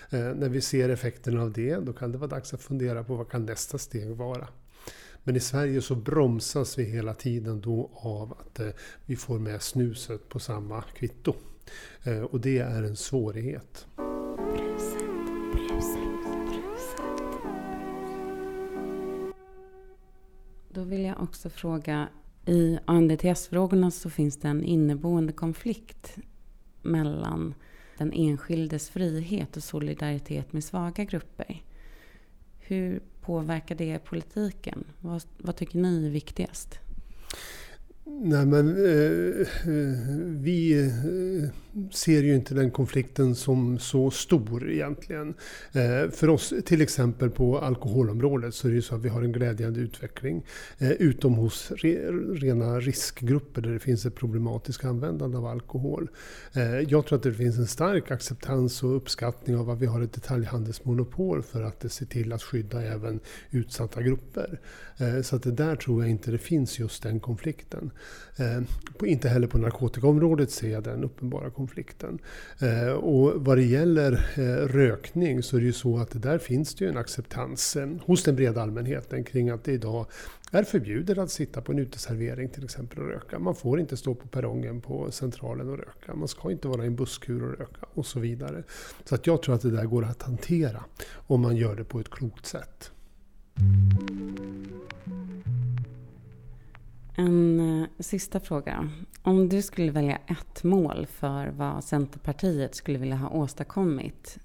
Eh, 0.10 0.19
när 0.19 0.50
vi 0.50 0.62
ser 0.62 0.89
effekterna 0.89 1.41
av 1.41 1.52
det, 1.52 1.76
då 1.76 1.93
kan 1.93 2.12
det 2.12 2.17
vara 2.17 2.30
dags 2.30 2.54
att 2.54 2.62
fundera 2.62 3.04
på 3.04 3.15
vad 3.15 3.30
kan 3.30 3.46
nästa 3.46 3.78
steg 3.78 4.10
vara. 4.10 4.48
Men 5.24 5.36
i 5.36 5.39
Sverige 5.39 5.82
så 5.82 5.96
bromsas 5.96 6.78
vi 6.78 6.84
hela 6.84 7.13
tiden 7.13 7.62
då 7.62 7.91
av 7.93 8.32
att 8.32 8.60
eh, 8.60 8.69
vi 9.06 9.15
får 9.15 9.39
med 9.39 9.62
snuset 9.62 10.30
på 10.30 10.39
samma 10.39 10.82
kvitto. 10.82 11.36
Eh, 12.04 12.22
och 12.22 12.41
det 12.41 12.60
är 12.60 12.84
en 12.84 12.96
svårighet. 12.96 13.88
Då 20.70 20.84
vill 20.84 21.02
jag 21.02 21.22
också 21.22 21.50
fråga, 21.50 22.08
i 22.46 22.80
ANDTS-frågorna 22.86 23.92
så 23.92 24.10
finns 24.10 24.38
det 24.38 24.48
en 24.48 24.64
inneboende 24.64 25.34
konflikt 25.34 26.16
mellan 26.82 27.54
den 27.98 28.14
enskildes 28.14 28.90
frihet 28.90 29.58
och 29.58 29.64
solidaritet 29.64 30.54
med 30.54 30.64
svaga 30.64 31.04
grupper. 31.04 31.64
Hur 32.60 33.02
påverkar 33.22 33.76
det 33.76 34.00
politiken? 34.00 34.84
Vad, 35.00 35.24
vad 35.38 35.56
tycker 35.56 35.80
ni 35.80 36.06
är 36.06 36.10
viktigast? 36.10 36.80
Nej 38.04 38.46
men 38.46 38.70
eh, 38.70 39.42
eh 39.42 39.98
vi 40.28 40.88
eh, 40.88 41.50
ser 41.92 42.24
ju 42.24 42.36
inte 42.36 42.54
den 42.54 42.72
konflikten 42.72 43.36
som 43.36 43.80
så 43.80 44.12
stor 44.12 44.72
egentligen. 44.72 45.34
Eh, 45.74 46.12
för 46.12 46.30
oss 46.30 46.54
till 46.66 46.82
exempel 46.82 47.30
på 47.30 47.60
alkoholområdet 47.60 48.56
så 48.56 48.68
är 48.68 48.72
det 48.72 48.76
ju 48.76 48.82
så 48.82 48.96
att 48.96 49.02
vi 49.02 49.10
har 49.10 49.22
en 49.22 49.32
glädjande 49.32 49.80
utveckling. 49.80 50.46
Eh, 50.78 50.92
utom 50.92 51.34
hos 51.34 51.72
rena 51.72 52.80
riskgrupper 52.80 53.62
där 53.62 53.72
det 53.72 53.80
finns 53.80 54.06
ett 54.06 54.16
problematiskt 54.16 54.86
användande 54.86 55.38
av 55.38 55.46
alkohol. 55.46 56.10
Eh, 56.54 56.80
jag 56.80 57.06
tror 57.06 57.18
att 57.18 57.24
det 57.24 57.34
finns 57.34 57.58
en 57.58 57.68
stark 57.68 58.12
acceptans 58.12 58.84
och 58.84 58.96
uppskattning 58.96 59.58
av 59.58 59.70
att 59.70 59.80
vi 59.80 59.86
har 59.86 60.02
ett 60.02 60.14
detaljhandelsmonopol 60.14 61.44
för 61.44 61.62
att 61.62 61.92
se 61.92 62.06
till 62.06 62.34
att 62.34 62.44
skydda 62.44 62.82
även 62.82 63.20
utsatta 63.52 64.02
grupper. 64.02 64.60
Så 65.24 65.36
att 65.36 65.44
det 65.44 65.52
där 65.52 65.76
tror 65.76 66.02
jag 66.04 66.12
inte 66.12 66.32
det 66.32 66.38
finns 66.38 66.80
just 66.80 67.04
den 67.04 67.20
konflikten. 67.20 67.92
Inte 69.04 69.30
heller 69.30 69.48
på 69.48 69.58
narkotikaområdet 69.58 70.52
ser 70.52 70.70
jag 70.70 70.84
den 70.84 71.04
uppenbara 71.04 71.50
konflikten 71.50 71.62
konflikten. 71.63 72.19
Eh, 72.60 72.93
och 72.93 73.45
vad 73.45 73.58
det 73.58 73.63
gäller 73.63 74.12
eh, 74.36 74.67
rökning 74.67 75.43
så 75.43 75.58
är 75.58 75.60
det 75.60 75.65
ju 75.65 75.73
så 75.73 75.97
att 75.97 76.21
där 76.21 76.38
finns 76.38 76.76
det 76.76 76.86
ju 76.86 76.91
en 76.91 76.97
acceptans 76.97 77.76
eh, 77.76 77.88
hos 78.06 78.23
den 78.23 78.36
breda 78.36 78.62
allmänheten 78.62 79.23
kring 79.23 79.49
att 79.49 79.63
det 79.63 79.71
idag 79.71 80.06
är 80.52 80.63
förbjudet 80.63 81.17
att 81.17 81.32
sitta 81.32 81.62
på 81.62 81.71
en 81.71 81.80
uteservering 81.80 82.49
till 82.49 82.63
exempel 82.63 82.99
och 82.99 83.08
röka. 83.08 83.39
Man 83.39 83.56
får 83.56 83.80
inte 83.80 83.97
stå 83.97 84.15
på 84.15 84.28
perrongen 84.28 84.82
på 84.82 85.12
Centralen 85.12 85.69
och 85.69 85.78
röka. 85.78 86.15
Man 86.15 86.28
ska 86.28 86.52
inte 86.52 86.67
vara 86.67 86.84
i 86.84 86.88
en 86.88 86.95
busskur 86.95 87.43
och 87.43 87.60
röka 87.60 87.86
och 87.93 88.06
så 88.06 88.19
vidare. 88.19 88.63
Så 89.06 89.15
att 89.15 89.28
jag 89.28 89.43
tror 89.43 89.56
att 89.56 89.62
det 89.62 89.71
där 89.71 89.86
går 89.86 90.06
att 90.06 90.21
hantera 90.21 90.84
om 91.28 91.41
man 91.41 91.56
gör 91.56 91.76
det 91.76 91.84
på 91.84 91.99
ett 91.99 92.10
klokt 92.10 92.45
sätt. 92.45 92.91
En 97.15 97.60
eh, 97.60 97.88
sista 97.99 98.39
fråga. 98.39 98.89
Om 99.21 99.49
du 99.49 99.62
skulle 99.62 99.91
välja 99.91 100.17
ett 100.17 100.63
mål 100.63 101.08
för 101.10 101.47
vad 101.47 101.84
Centerpartiet 101.84 102.76
skulle 102.76 102.99
vilja 102.99 103.15
ha 103.15 103.30
åstadkommit 103.30 104.38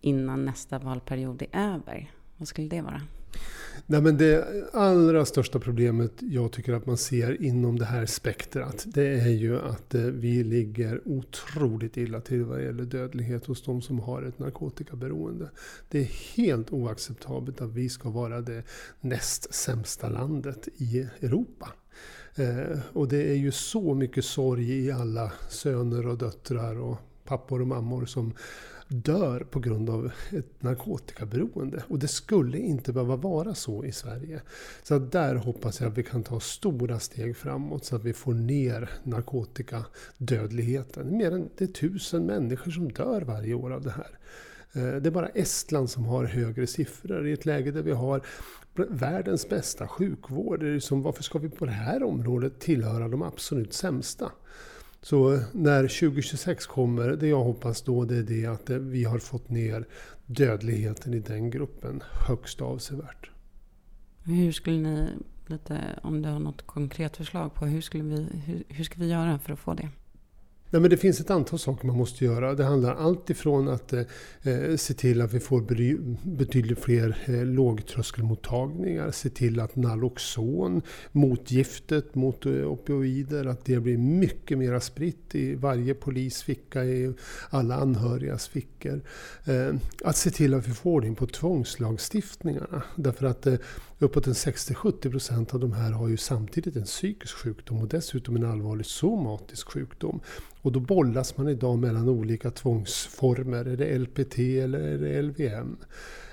innan 0.00 0.44
nästa 0.44 0.78
valperiod 0.78 1.42
är 1.42 1.74
över, 1.74 2.10
vad 2.36 2.48
skulle 2.48 2.68
det 2.68 2.80
vara? 2.80 3.02
Nej, 3.86 4.02
men 4.02 4.16
det 4.16 4.46
allra 4.72 5.24
största 5.24 5.58
problemet 5.58 6.12
jag 6.20 6.52
tycker 6.52 6.72
att 6.72 6.86
man 6.86 6.96
ser 6.96 7.42
inom 7.42 7.78
det 7.78 7.84
här 7.84 8.06
spektrat 8.06 8.84
det 8.86 9.20
är 9.20 9.28
ju 9.28 9.60
att 9.60 9.94
eh, 9.94 10.02
vi 10.02 10.44
ligger 10.44 11.08
otroligt 11.08 11.96
illa 11.96 12.20
till 12.20 12.44
vad 12.44 12.62
gäller 12.62 12.84
dödlighet 12.84 13.46
hos 13.46 13.62
de 13.62 13.82
som 13.82 14.00
har 14.00 14.22
ett 14.22 14.38
narkotikaberoende. 14.38 15.50
Det 15.88 15.98
är 15.98 16.36
helt 16.36 16.72
oacceptabelt 16.72 17.60
att 17.60 17.72
vi 17.72 17.88
ska 17.88 18.10
vara 18.10 18.40
det 18.40 18.62
näst 19.00 19.54
sämsta 19.54 20.08
landet 20.08 20.68
i 20.76 20.98
Europa. 21.20 21.68
Eh, 22.34 22.78
och 22.92 23.08
det 23.08 23.30
är 23.30 23.36
ju 23.36 23.52
så 23.52 23.94
mycket 23.94 24.24
sorg 24.24 24.84
i 24.84 24.92
alla 24.92 25.32
söner 25.48 26.06
och 26.06 26.18
döttrar 26.18 26.80
och 26.80 26.96
pappor 27.24 27.60
och 27.60 27.66
mammor 27.66 28.06
som 28.06 28.34
dör 28.88 29.40
på 29.40 29.60
grund 29.60 29.90
av 29.90 30.10
ett 30.30 30.62
narkotikaberoende. 30.62 31.82
Och 31.88 31.98
det 31.98 32.08
skulle 32.08 32.58
inte 32.58 32.92
behöva 32.92 33.16
vara 33.16 33.54
så 33.54 33.84
i 33.84 33.92
Sverige. 33.92 34.40
Så 34.82 34.98
där 34.98 35.34
hoppas 35.34 35.80
jag 35.80 35.90
att 35.90 35.98
vi 35.98 36.02
kan 36.02 36.22
ta 36.22 36.40
stora 36.40 36.98
steg 36.98 37.36
framåt 37.36 37.84
så 37.84 37.96
att 37.96 38.04
vi 38.04 38.12
får 38.12 38.34
ner 38.34 38.90
narkotikadödligheten. 39.02 41.16
Mer 41.16 41.32
än 41.32 41.48
det 41.56 41.64
är 41.64 41.68
tusen 41.68 42.26
människor 42.26 42.70
som 42.70 42.92
dör 42.92 43.20
varje 43.20 43.54
år 43.54 43.72
av 43.72 43.82
det 43.82 43.90
här. 43.90 44.18
Eh, 44.72 44.82
det 44.82 45.08
är 45.08 45.10
bara 45.10 45.28
Estland 45.28 45.90
som 45.90 46.04
har 46.04 46.24
högre 46.24 46.66
siffror 46.66 47.28
i 47.28 47.32
ett 47.32 47.46
läge 47.46 47.70
där 47.70 47.82
vi 47.82 47.92
har 47.92 48.22
världens 48.88 49.48
bästa 49.48 49.88
sjukvård. 49.88 50.60
Det 50.60 50.68
är 50.68 50.80
som, 50.80 51.02
varför 51.02 51.22
ska 51.22 51.38
vi 51.38 51.48
på 51.48 51.66
det 51.66 51.72
här 51.72 52.02
området 52.02 52.60
tillhöra 52.60 53.08
de 53.08 53.22
absolut 53.22 53.72
sämsta? 53.72 54.32
Så 55.02 55.34
eh, 55.34 55.40
när 55.52 55.82
2026 55.82 56.66
kommer, 56.66 57.08
det 57.08 57.28
jag 57.28 57.44
hoppas 57.44 57.82
då 57.82 58.04
det 58.04 58.16
är 58.16 58.22
det 58.22 58.46
att 58.46 58.70
eh, 58.70 58.76
vi 58.76 59.04
har 59.04 59.18
fått 59.18 59.48
ner 59.48 59.86
dödligheten 60.26 61.14
i 61.14 61.18
den 61.18 61.50
gruppen 61.50 62.02
högst 62.28 62.60
avsevärt. 62.60 63.30
Hur 64.24 64.52
skulle 64.52 64.78
ni, 64.78 65.08
lite, 65.46 65.80
om 66.02 66.22
du 66.22 66.28
har 66.28 66.38
något 66.38 66.66
konkret 66.66 67.16
förslag 67.16 67.54
på 67.54 67.66
hur, 67.66 67.80
skulle 67.80 68.04
vi, 68.04 68.26
hur, 68.46 68.64
hur 68.68 68.84
ska 68.84 69.00
vi 69.00 69.08
göra 69.08 69.38
för 69.38 69.52
att 69.52 69.58
få 69.58 69.74
det? 69.74 69.88
Nej, 70.70 70.80
men 70.80 70.90
det 70.90 70.96
finns 70.96 71.20
ett 71.20 71.30
antal 71.30 71.58
saker 71.58 71.86
man 71.86 71.96
måste 71.96 72.24
göra. 72.24 72.54
Det 72.54 72.64
handlar 72.64 72.94
allt 72.94 73.30
ifrån 73.30 73.68
att 73.68 73.92
eh, 73.92 74.00
eh 74.42 74.76
se 74.76 74.94
till 74.94 75.20
att 75.20 75.32
vi 75.32 75.40
får 75.40 75.60
betydligt 76.36 76.78
fler 76.78 77.18
eh, 77.26 77.44
lågtröskelmottagningar, 77.44 79.10
se 79.10 79.30
till 79.30 79.60
att 79.60 79.76
Naloxon, 79.76 80.82
motgiftet 81.12 82.14
mot 82.14 82.46
eh, 82.46 82.52
opioider, 82.52 83.44
att 83.44 83.64
det 83.64 83.80
blir 83.80 83.98
mycket 83.98 84.58
mer 84.58 84.78
spritt 84.80 85.34
i 85.34 85.54
varje 85.54 85.94
polis 85.94 86.42
ficka, 86.42 86.84
i 86.84 87.12
alla 87.50 87.74
anhörigas 87.74 88.48
fickor. 88.48 89.00
Eh, 89.44 89.74
att 90.04 90.16
se 90.16 90.30
till 90.30 90.54
att 90.54 90.68
vi 90.68 90.72
får 90.72 90.90
ordning 90.90 91.14
på 91.14 91.26
tvångslagstiftningarna. 91.26 92.82
Därför 92.96 93.26
att 93.26 93.46
eh, 93.46 93.54
Uppåt 94.00 94.26
en 94.26 94.32
60-70% 94.32 95.54
av 95.54 95.60
de 95.60 95.72
här 95.72 95.92
har 95.92 96.08
ju 96.08 96.16
samtidigt 96.16 96.76
en 96.76 96.84
psykisk 96.84 97.34
sjukdom 97.34 97.78
och 97.82 97.88
dessutom 97.88 98.36
en 98.36 98.44
allvarlig 98.44 98.86
somatisk 98.86 99.72
sjukdom. 99.72 100.20
Och 100.62 100.72
då 100.72 100.80
bollas 100.80 101.36
man 101.36 101.48
idag 101.48 101.78
mellan 101.78 102.08
olika 102.08 102.50
tvångsformer. 102.50 103.64
Är 103.64 103.76
det 103.76 103.98
LPT 103.98 104.38
eller 104.38 104.80
är 104.80 104.98
det 104.98 105.22
LVM? 105.22 105.76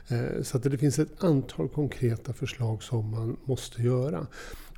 Eh, 0.08 0.44
så 0.44 0.58
att 0.58 0.64
det 0.64 0.78
finns 0.78 1.00
ett 1.00 1.24
antal 1.24 1.70
konkreta 1.70 2.34
förslag 2.34 2.84
som 2.84 3.10
man 3.10 3.38
måste 3.46 3.82
göra. 3.82 4.28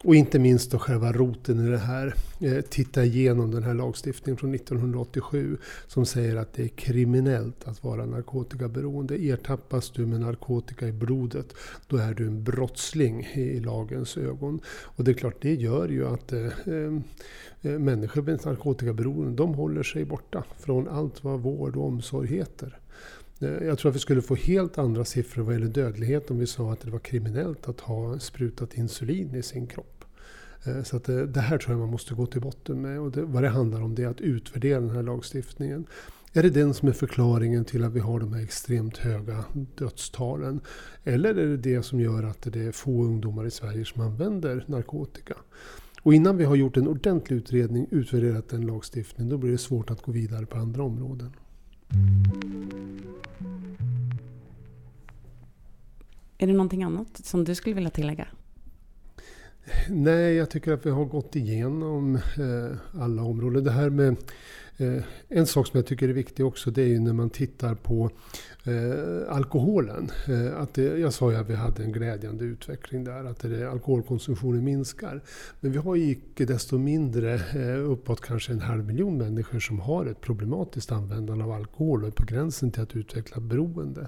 Och 0.04 0.16
inte 0.16 0.40
minst 0.40 0.72
då 0.72 0.80
själva 0.80 1.12
roten 1.12 1.68
i 1.68 1.70
det 1.70 1.78
här. 1.78 2.14
Eh, 2.42 2.62
titta 2.62 3.04
igenom 3.04 3.52
den 3.52 3.64
här 3.64 3.74
lagstiftningen 3.74 4.38
från 4.38 4.56
1987 4.56 5.58
som 5.88 6.06
säger 6.06 6.36
att 6.36 6.54
det 6.54 6.64
är 6.64 6.68
kriminellt 6.68 7.68
att 7.68 7.84
vara 7.84 8.06
narkotikaberoende. 8.06 9.24
Ertappas 9.24 9.90
du 9.90 10.06
med 10.06 10.22
narkotika 10.22 10.88
i 10.88 10.92
blodet, 10.92 11.54
då 11.88 11.98
är 11.98 12.14
du 12.14 12.28
en 12.28 12.44
brottsling 12.44 13.24
i 13.34 13.60
lagens 13.60 14.18
ögon. 14.18 14.60
Och 14.68 15.04
det 15.04 15.12
är 15.12 15.16
klart, 15.16 15.42
det 15.42 15.56
gör 15.56 15.90
ju 15.90 16.08
att 16.08 16.34
eh, 16.34 16.46
eh, 16.46 16.94
eh, 17.62 17.80
människor 17.80 18.22
med 18.22 18.46
narkotikaberoende, 18.46 19.36
de 19.36 19.54
håller 19.54 19.84
sig 19.84 20.06
borta 20.06 20.44
från 20.60 20.88
allt 20.88 21.24
vad 21.24 21.40
vård 21.40 21.76
och 21.76 21.86
omsorg 21.86 22.28
heter. 22.28 22.80
Eh, 23.40 23.50
jag 23.50 23.78
tror 23.78 23.90
att 23.90 23.96
vi 23.96 24.00
skulle 24.00 24.22
få 24.22 24.36
helt 24.36 24.78
andra 24.78 25.06
siffror 25.06 25.44
vad 25.44 25.54
gäller 25.54 25.68
dödlighet 25.68 26.32
om 26.32 26.40
vi 26.40 26.48
sa 26.48 26.74
att 26.74 26.80
det 26.80 26.92
var 26.92 27.00
kriminellt 27.00 27.70
att 27.70 27.80
ha 27.80 28.20
sprutat 28.20 28.74
insulin 28.74 29.36
i 29.36 29.44
sin 29.44 29.68
kropp. 29.68 30.06
Eh, 30.64 30.84
så 30.84 30.98
att 30.98 31.04
det, 31.04 31.26
det 31.26 31.42
här 31.42 31.58
tror 31.58 31.74
jag 31.74 31.80
man 31.80 31.90
måste 31.90 32.14
gå 32.14 32.26
till 32.26 32.42
botten 32.42 32.82
med. 32.82 33.00
Och 33.00 33.12
det, 33.12 33.22
vad 33.22 33.44
det 33.44 33.50
handlar 33.50 33.82
om 33.82 33.96
det 33.96 34.04
är 34.04 34.08
att 34.08 34.22
utvärdera 34.22 34.80
den 34.80 34.90
här 34.90 35.04
lagstiftningen. 35.04 35.86
Är 36.34 36.44
det 36.44 36.50
den 36.50 36.74
som 36.74 36.88
är 36.90 36.94
förklaringen 36.94 37.66
till 37.66 37.84
att 37.84 37.94
vi 37.94 38.00
har 38.00 38.20
de 38.20 38.34
här 38.34 38.44
extremt 38.44 38.98
höga 38.98 39.46
dödstalen? 39.76 40.62
Eller 41.04 41.30
är 41.30 41.48
det 41.48 41.58
det 41.58 41.84
som 41.84 42.00
gör 42.00 42.24
att 42.24 42.42
det 42.42 42.60
är 42.60 42.72
få 42.72 43.04
ungdomar 43.04 43.46
i 43.46 43.52
Sverige 43.52 43.86
som 43.86 44.02
använder 44.02 44.66
narkotika? 44.68 45.38
Och 46.02 46.14
innan 46.14 46.38
vi 46.38 46.44
har 46.46 46.56
gjort 46.56 46.78
en 46.78 46.88
ordentlig 46.88 47.38
utredning, 47.38 47.88
utvärderat 47.92 48.50
den 48.50 48.66
lagstiftningen, 48.66 49.30
då 49.30 49.38
blir 49.38 49.52
det 49.52 49.58
svårt 49.58 49.92
att 49.92 50.02
gå 50.02 50.12
vidare 50.12 50.46
på 50.46 50.58
andra 50.58 50.84
områden. 50.84 51.32
Är 56.38 56.48
det 56.48 56.54
någonting 56.54 56.84
annat 56.84 57.18
som 57.26 57.44
du 57.44 57.56
skulle 57.56 57.76
vilja 57.76 57.90
tillägga? 57.90 58.28
Nej, 59.90 60.34
jag 60.34 60.50
tycker 60.50 60.72
att 60.72 60.86
vi 60.86 60.90
har 60.90 61.06
gått 61.06 61.36
igenom 61.36 62.16
eh, 62.16 63.02
alla 63.02 63.24
områden. 63.24 63.64
Det 63.64 63.72
här 63.72 63.90
med 63.90 64.16
Eh, 64.78 65.04
en 65.30 65.48
sak 65.48 65.68
som 65.68 65.78
jag 65.78 65.86
tycker 65.86 66.10
är 66.10 66.14
viktig 66.14 66.46
också 66.46 66.72
det 66.72 66.82
är 66.82 66.88
ju 66.88 67.00
när 67.00 67.14
man 67.14 67.30
tittar 67.30 67.76
på 67.76 68.10
eh, 68.64 69.36
alkoholen. 69.36 70.12
Eh, 70.28 70.62
att 70.62 70.74
det, 70.74 70.84
jag 70.84 71.14
sa 71.14 71.32
ju 71.32 71.38
att 71.38 71.50
vi 71.50 71.56
hade 71.56 71.84
en 71.84 71.92
glädjande 71.92 72.46
utveckling 72.46 73.04
där, 73.04 73.24
att 73.24 73.40
det, 73.40 73.72
alkoholkonsumtionen 73.72 74.64
minskar. 74.64 75.22
Men 75.60 75.72
vi 75.72 75.78
har 75.78 75.96
ju 75.96 76.12
icke 76.12 76.46
desto 76.46 76.78
mindre 76.78 77.34
eh, 77.34 77.92
uppåt 77.92 78.22
kanske 78.22 78.52
en 78.52 78.62
halv 78.62 78.86
miljon 78.86 79.18
människor 79.18 79.60
som 79.60 79.80
har 79.80 80.06
ett 80.06 80.22
problematiskt 80.22 80.92
användande 80.92 81.44
av 81.44 81.52
alkohol 81.52 82.02
och 82.02 82.08
är 82.08 82.12
på 82.12 82.26
gränsen 82.26 82.72
till 82.72 82.82
att 82.82 82.96
utveckla 82.96 83.42
beroende. 83.42 84.08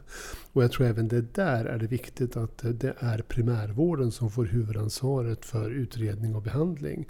Och 0.54 0.64
jag 0.64 0.72
tror 0.72 0.88
även 0.88 1.08
det 1.08 1.36
där 1.36 1.66
är 1.66 1.78
det 1.78 1.88
viktigt 1.88 2.38
att 2.38 2.64
eh, 2.64 2.72
det 2.72 2.94
är 3.00 3.22
primärvården 3.22 4.12
som 4.12 4.32
får 4.32 4.46
huvudansvaret 4.46 5.46
för 5.46 5.72
utredning 5.72 6.36
och 6.36 6.42
behandling. 6.42 7.08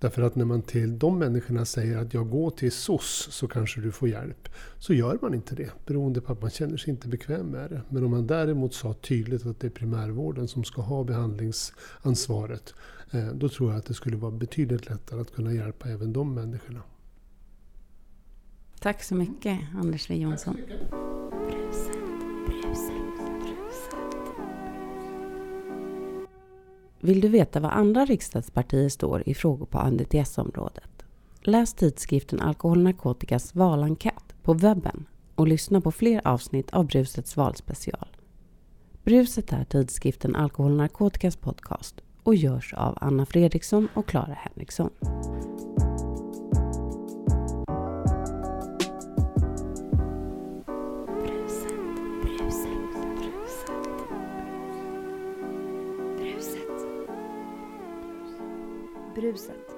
Därför 0.00 0.22
att 0.22 0.36
när 0.36 0.44
man 0.44 0.62
till 0.62 0.98
de 0.98 1.18
människorna 1.18 1.64
säger 1.64 1.98
att 1.98 2.14
jag 2.14 2.30
går 2.30 2.50
till 2.50 2.72
SOS 2.72 3.28
så 3.30 3.48
kanske 3.48 3.80
du 3.80 3.92
får 3.92 4.08
hjälp. 4.08 4.48
Så 4.78 4.94
gör 4.94 5.18
man 5.22 5.34
inte 5.34 5.54
det 5.54 5.70
beroende 5.86 6.20
på 6.20 6.32
att 6.32 6.42
man 6.42 6.50
känner 6.50 6.76
sig 6.76 6.90
inte 6.90 7.08
bekväm 7.08 7.46
med 7.46 7.70
det. 7.70 7.82
Men 7.88 8.04
om 8.04 8.10
man 8.10 8.26
däremot 8.26 8.74
sa 8.74 8.94
tydligt 8.94 9.46
att 9.46 9.60
det 9.60 9.66
är 9.66 9.70
primärvården 9.70 10.48
som 10.48 10.64
ska 10.64 10.82
ha 10.82 11.04
behandlingsansvaret. 11.04 12.74
Eh, 13.10 13.26
då 13.26 13.48
tror 13.48 13.70
jag 13.70 13.78
att 13.78 13.86
det 13.86 13.94
skulle 13.94 14.16
vara 14.16 14.32
betydligt 14.32 14.90
lättare 14.90 15.20
att 15.20 15.34
kunna 15.34 15.52
hjälpa 15.52 15.88
även 15.88 16.12
de 16.12 16.34
människorna. 16.34 16.82
Tack 18.80 19.02
så 19.02 19.14
mycket 19.14 19.58
Anders 19.74 20.08
W 20.08 20.22
Jonsson. 20.22 20.56
Vill 27.02 27.20
du 27.20 27.28
veta 27.28 27.60
vad 27.60 27.70
andra 27.70 28.04
riksdagspartier 28.04 28.88
står 28.88 29.22
i 29.26 29.34
frågor 29.34 29.66
på 29.66 29.78
ANDTS-området? 29.78 31.04
Läs 31.42 31.74
tidskriften 31.74 32.40
Alkohol 32.40 32.82
narkotikas 32.82 33.54
valenkät 33.54 34.34
på 34.42 34.54
webben 34.54 35.06
och 35.34 35.48
lyssna 35.48 35.80
på 35.80 35.92
fler 35.92 36.20
avsnitt 36.24 36.70
av 36.70 36.86
Brusets 36.86 37.36
valspecial. 37.36 38.08
Bruset 39.04 39.52
är 39.52 39.64
tidskriften 39.64 40.36
Alkohol 40.36 40.76
narkotikas 40.76 41.36
podcast 41.36 42.00
och 42.22 42.34
görs 42.34 42.74
av 42.74 42.98
Anna 43.00 43.26
Fredriksson 43.26 43.88
och 43.94 44.06
Clara 44.06 44.34
Henriksson. 44.34 44.90
Bruset. 59.30 59.69